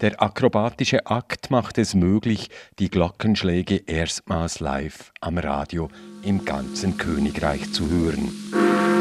Der 0.00 0.20
akrobatische 0.20 1.06
Akt 1.06 1.50
macht 1.50 1.78
es 1.78 1.94
möglich, 1.94 2.50
die 2.78 2.90
Glockenschläge 2.90 3.76
erstmals 3.86 4.60
live 4.60 5.12
am 5.20 5.38
Radio 5.38 5.88
im 6.22 6.44
ganzen 6.44 6.98
Königreich 6.98 7.72
zu 7.72 7.88
hören. 7.88 8.91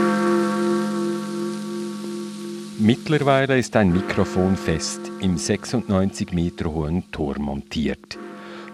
Mittlerweile 2.83 3.59
ist 3.59 3.75
ein 3.75 3.93
Mikrofon 3.93 4.55
fest 4.55 5.01
im 5.21 5.37
96 5.37 6.31
Meter 6.31 6.73
hohen 6.73 7.11
Turm 7.11 7.43
montiert. 7.43 8.17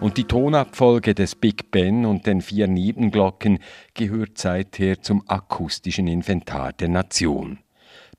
Und 0.00 0.16
die 0.16 0.24
Tonabfolge 0.24 1.14
des 1.14 1.34
Big 1.34 1.70
Ben 1.70 2.06
und 2.06 2.26
den 2.26 2.40
vier 2.40 2.68
Nebenglocken 2.68 3.58
gehört 3.92 4.38
seither 4.38 5.02
zum 5.02 5.24
akustischen 5.28 6.08
Inventar 6.08 6.72
der 6.72 6.88
Nation. 6.88 7.58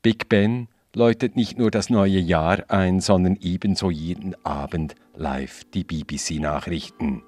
Big 0.04 0.30
Ben 0.30 0.68
läutet 0.94 1.36
nicht 1.36 1.58
nur 1.58 1.72
das 1.72 1.90
neue 1.90 2.20
Jahr 2.20 2.66
ein, 2.68 3.00
sondern 3.00 3.36
ebenso 3.42 3.90
jeden 3.90 4.36
Abend 4.46 4.94
live 5.16 5.64
die 5.74 5.86
BBC-Nachrichten. 5.86 7.24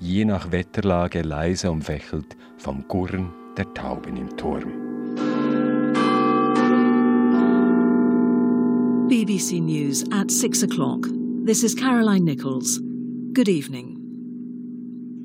Je 0.00 0.24
nach 0.24 0.50
Wetterlage 0.50 1.22
leise 1.22 1.70
umfächelt 1.70 2.36
vom 2.58 2.88
Gurren 2.88 3.32
der 3.56 3.72
Tauben 3.72 4.16
im 4.16 4.36
Turm. 4.36 4.89
BBC 9.10 9.60
News 9.60 10.04
at 10.12 10.30
6 10.30 10.62
o'clock. 10.62 11.04
This 11.44 11.64
is 11.64 11.74
Caroline 11.74 12.24
Nichols. 12.24 12.78
Good 13.32 13.48
evening. 13.48 13.96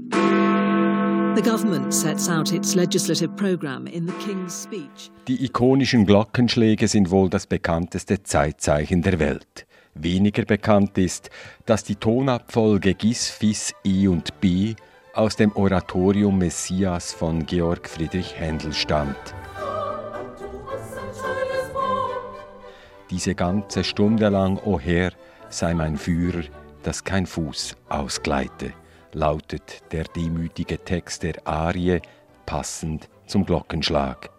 The 0.09 1.41
government 1.43 1.93
sets 1.93 2.27
out 2.27 2.51
its 2.51 2.73
legislative 2.73 3.37
program 3.37 3.85
in 3.85 4.07
the 4.07 4.13
King's 4.13 4.63
Speech. 4.63 5.11
Die 5.27 5.45
ikonischen 5.45 6.07
Glockenschläge 6.07 6.87
sind 6.87 7.11
wohl 7.11 7.29
das 7.29 7.45
bekannteste 7.45 8.23
Zeitzeichen 8.23 9.03
der 9.03 9.19
Welt. 9.19 9.67
Weniger 9.93 10.45
bekannt 10.45 10.97
ist, 10.97 11.29
dass 11.67 11.83
die 11.83 11.95
Tonabfolge 11.95 12.95
Gis, 12.95 13.29
Fis, 13.29 13.71
I 13.85 14.07
und 14.07 14.41
B 14.41 14.73
aus 15.13 15.35
dem 15.35 15.55
Oratorium 15.55 16.39
Messias 16.39 17.13
von 17.13 17.45
Georg 17.45 17.87
Friedrich 17.87 18.33
Händel 18.35 18.73
stammt. 18.73 19.35
Diese 23.09 23.35
ganze 23.35 23.83
Stunde 23.83 24.29
lang, 24.29 24.57
o 24.57 24.73
oh 24.75 24.79
Herr, 24.79 25.11
sei 25.49 25.73
mein 25.73 25.97
Führer, 25.97 26.43
dass 26.83 27.03
kein 27.03 27.25
Fuß 27.25 27.75
ausgleite 27.89 28.73
lautet 29.15 29.81
der 29.91 30.03
demütige 30.03 30.77
Text 30.83 31.23
der 31.23 31.47
Arie, 31.47 32.01
passend 32.45 33.09
zum 33.25 33.45
Glockenschlag. 33.45 34.29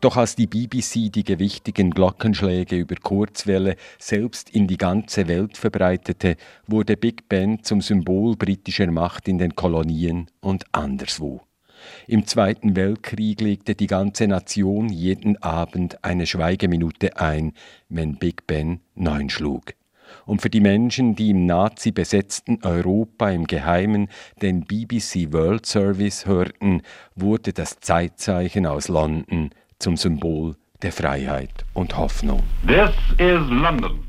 Doch 0.00 0.16
als 0.16 0.34
die 0.34 0.46
BBC 0.46 1.12
die 1.12 1.24
gewichtigen 1.24 1.90
Glockenschläge 1.90 2.76
über 2.76 2.96
Kurzwelle 2.96 3.76
selbst 3.98 4.50
in 4.50 4.66
die 4.66 4.78
ganze 4.78 5.28
Welt 5.28 5.58
verbreitete, 5.58 6.36
wurde 6.66 6.96
Big 6.96 7.28
Ben 7.28 7.62
zum 7.62 7.80
Symbol 7.80 8.36
britischer 8.36 8.90
Macht 8.90 9.28
in 9.28 9.38
den 9.38 9.54
Kolonien 9.54 10.30
und 10.40 10.64
anderswo. 10.72 11.47
Im 12.06 12.26
Zweiten 12.26 12.76
Weltkrieg 12.76 13.40
legte 13.40 13.74
die 13.74 13.86
ganze 13.86 14.26
Nation 14.26 14.88
jeden 14.88 15.42
Abend 15.42 16.04
eine 16.04 16.26
Schweigeminute 16.26 17.18
ein, 17.18 17.52
wenn 17.88 18.16
Big 18.16 18.46
Ben 18.46 18.80
neun 18.94 19.30
schlug 19.30 19.74
und 20.26 20.42
für 20.42 20.50
die 20.50 20.60
Menschen, 20.60 21.14
die 21.14 21.30
im 21.30 21.46
Nazi-besetzten 21.46 22.60
Europa 22.62 23.30
im 23.30 23.46
Geheimen 23.46 24.08
den 24.42 24.64
BBC 24.64 25.32
World 25.32 25.66
Service 25.66 26.26
hörten, 26.26 26.82
wurde 27.14 27.52
das 27.52 27.80
Zeitzeichen 27.80 28.66
aus 28.66 28.88
London 28.88 29.50
zum 29.78 29.96
Symbol 29.96 30.56
der 30.82 30.92
Freiheit 30.92 31.64
und 31.74 31.96
Hoffnung. 31.96 32.42
This 32.66 32.90
is 33.18 33.40
London. 33.48 34.00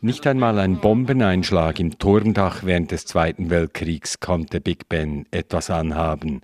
Nicht 0.00 0.26
einmal 0.26 0.58
ein 0.58 0.78
Bombeneinschlag 0.78 1.78
im 1.80 1.98
Turmdach 1.98 2.64
während 2.64 2.90
des 2.90 3.04
Zweiten 3.04 3.50
Weltkriegs 3.50 4.20
konnte 4.20 4.60
Big 4.60 4.88
Ben 4.88 5.26
etwas 5.30 5.68
anhaben. 5.68 6.40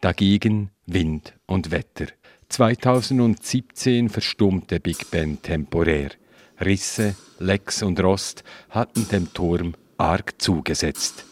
Dagegen 0.00 0.70
Wind 0.86 1.34
und 1.46 1.70
Wetter. 1.70 2.06
2017 2.50 4.08
verstummte 4.08 4.78
Big 4.78 5.10
Ben 5.10 5.42
temporär. 5.42 6.10
Risse, 6.60 7.16
Lecks 7.40 7.82
und 7.82 8.00
Rost 8.00 8.44
hatten 8.70 9.08
dem 9.08 9.32
Turm 9.34 9.74
arg 9.98 10.40
zugesetzt. 10.40 11.24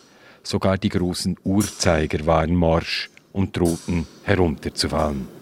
Sogar 0.43 0.79
die 0.79 0.89
großen 0.89 1.37
Uhrzeiger 1.45 2.27
waren 2.27 2.57
morsch 2.57 3.09
und 3.33 3.57
drohten 3.57 4.07
herunterzufallen. 4.25 5.42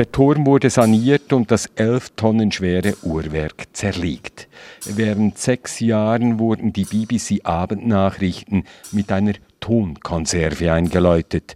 Der 0.00 0.10
Turm 0.10 0.46
wurde 0.46 0.70
saniert 0.70 1.30
und 1.34 1.50
das 1.50 1.66
elf 1.76 2.08
Tonnen 2.16 2.50
schwere 2.50 2.94
Uhrwerk 3.02 3.66
zerlegt. 3.74 4.48
Während 4.86 5.36
sechs 5.36 5.78
Jahren 5.78 6.38
wurden 6.38 6.72
die 6.72 6.86
BBC-Abendnachrichten 6.86 8.64
mit 8.92 9.12
einer 9.12 9.34
Tonkonserve 9.60 10.72
eingeläutet. 10.72 11.54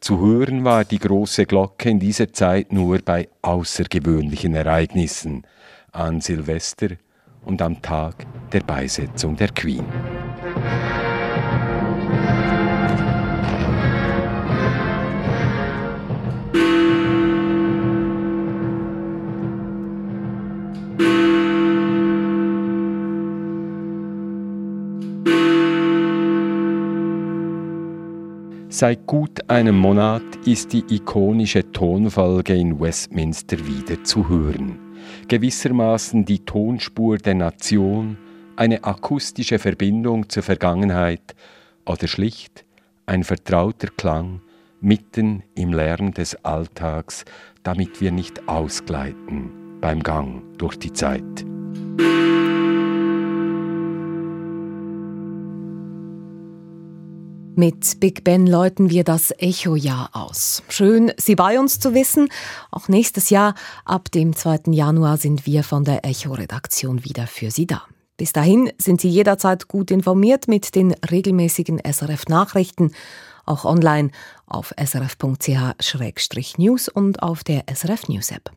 Zu 0.00 0.20
hören 0.20 0.64
war 0.64 0.86
die 0.86 1.00
große 1.00 1.44
Glocke 1.44 1.90
in 1.90 2.00
dieser 2.00 2.32
Zeit 2.32 2.72
nur 2.72 3.00
bei 3.04 3.28
außergewöhnlichen 3.42 4.54
Ereignissen, 4.54 5.42
an 5.90 6.22
Silvester 6.22 6.88
und 7.44 7.60
am 7.60 7.82
Tag 7.82 8.24
der 8.54 8.60
Beisetzung 8.60 9.36
der 9.36 9.48
Queen. 9.48 9.84
Seit 28.82 29.06
gut 29.06 29.48
einem 29.48 29.78
Monat 29.78 30.24
ist 30.44 30.72
die 30.72 30.82
ikonische 30.90 31.70
Tonfolge 31.70 32.56
in 32.56 32.80
Westminster 32.80 33.56
wieder 33.64 34.02
zu 34.02 34.28
hören. 34.28 34.76
Gewissermaßen 35.28 36.24
die 36.24 36.40
Tonspur 36.40 37.18
der 37.18 37.34
Nation, 37.34 38.18
eine 38.56 38.82
akustische 38.82 39.60
Verbindung 39.60 40.28
zur 40.28 40.42
Vergangenheit 40.42 41.36
oder 41.86 42.08
schlicht 42.08 42.64
ein 43.06 43.22
vertrauter 43.22 43.86
Klang 43.96 44.40
mitten 44.80 45.44
im 45.54 45.72
Lärm 45.72 46.12
des 46.12 46.44
Alltags, 46.44 47.24
damit 47.62 48.00
wir 48.00 48.10
nicht 48.10 48.48
ausgleiten 48.48 49.78
beim 49.80 50.02
Gang 50.02 50.58
durch 50.58 50.76
die 50.76 50.92
Zeit. 50.92 51.44
Mit 57.54 58.00
Big 58.00 58.24
Ben 58.24 58.46
läuten 58.46 58.88
wir 58.88 59.04
das 59.04 59.30
Echo-Jahr 59.36 60.08
aus. 60.14 60.62
Schön, 60.68 61.12
Sie 61.18 61.34
bei 61.34 61.60
uns 61.60 61.78
zu 61.78 61.92
wissen. 61.92 62.28
Auch 62.70 62.88
nächstes 62.88 63.28
Jahr, 63.28 63.54
ab 63.84 64.10
dem 64.10 64.34
2. 64.34 64.72
Januar, 64.72 65.18
sind 65.18 65.44
wir 65.44 65.62
von 65.62 65.84
der 65.84 66.04
Echo-Redaktion 66.04 67.04
wieder 67.04 67.26
für 67.26 67.50
Sie 67.50 67.66
da. 67.66 67.82
Bis 68.16 68.32
dahin 68.32 68.72
sind 68.78 69.02
Sie 69.02 69.10
jederzeit 69.10 69.68
gut 69.68 69.90
informiert 69.90 70.48
mit 70.48 70.74
den 70.74 70.94
regelmäßigen 71.10 71.78
SRF-Nachrichten, 71.78 72.92
auch 73.44 73.66
online 73.66 74.10
auf 74.46 74.72
srf.ch-news 74.82 75.28
und 76.88 77.22
auf 77.22 77.44
der 77.44 77.64
SRF 77.74 78.08
News-App. 78.08 78.50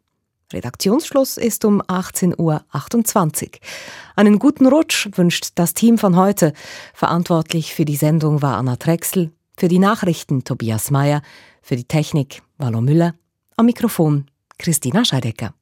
Redaktionsschluss 0.54 1.38
ist 1.38 1.66
um 1.66 1.82
18.28 1.82 2.38
Uhr. 2.38 3.60
Einen 4.16 4.40
guten 4.40 4.68
Rutsch 4.68 5.10
wünscht 5.16 5.50
das 5.56 5.74
Team 5.74 5.98
von 5.98 6.16
heute. 6.16 6.54
Verantwortlich 6.94 7.74
für 7.74 7.86
die 7.86 7.96
Sendung 7.96 8.42
war 8.42 8.58
Anna 8.58 8.76
Drechsel, 8.76 9.32
für 9.58 9.68
die 9.68 9.80
Nachrichten 9.80 10.44
Tobias 10.44 10.92
Mayer, 10.92 11.22
für 11.62 11.76
die 11.76 11.86
Technik 11.86 12.42
Wallo 12.58 12.82
Müller, 12.82 13.16
am 13.58 13.66
Mikrofon 13.66 14.26
Christina 14.58 15.04
Scheidecker. 15.04 15.54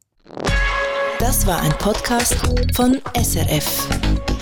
Das 1.20 1.48
war 1.48 1.62
ein 1.62 1.72
Podcast 1.78 2.36
von 2.76 3.00
SRF. 3.16 4.33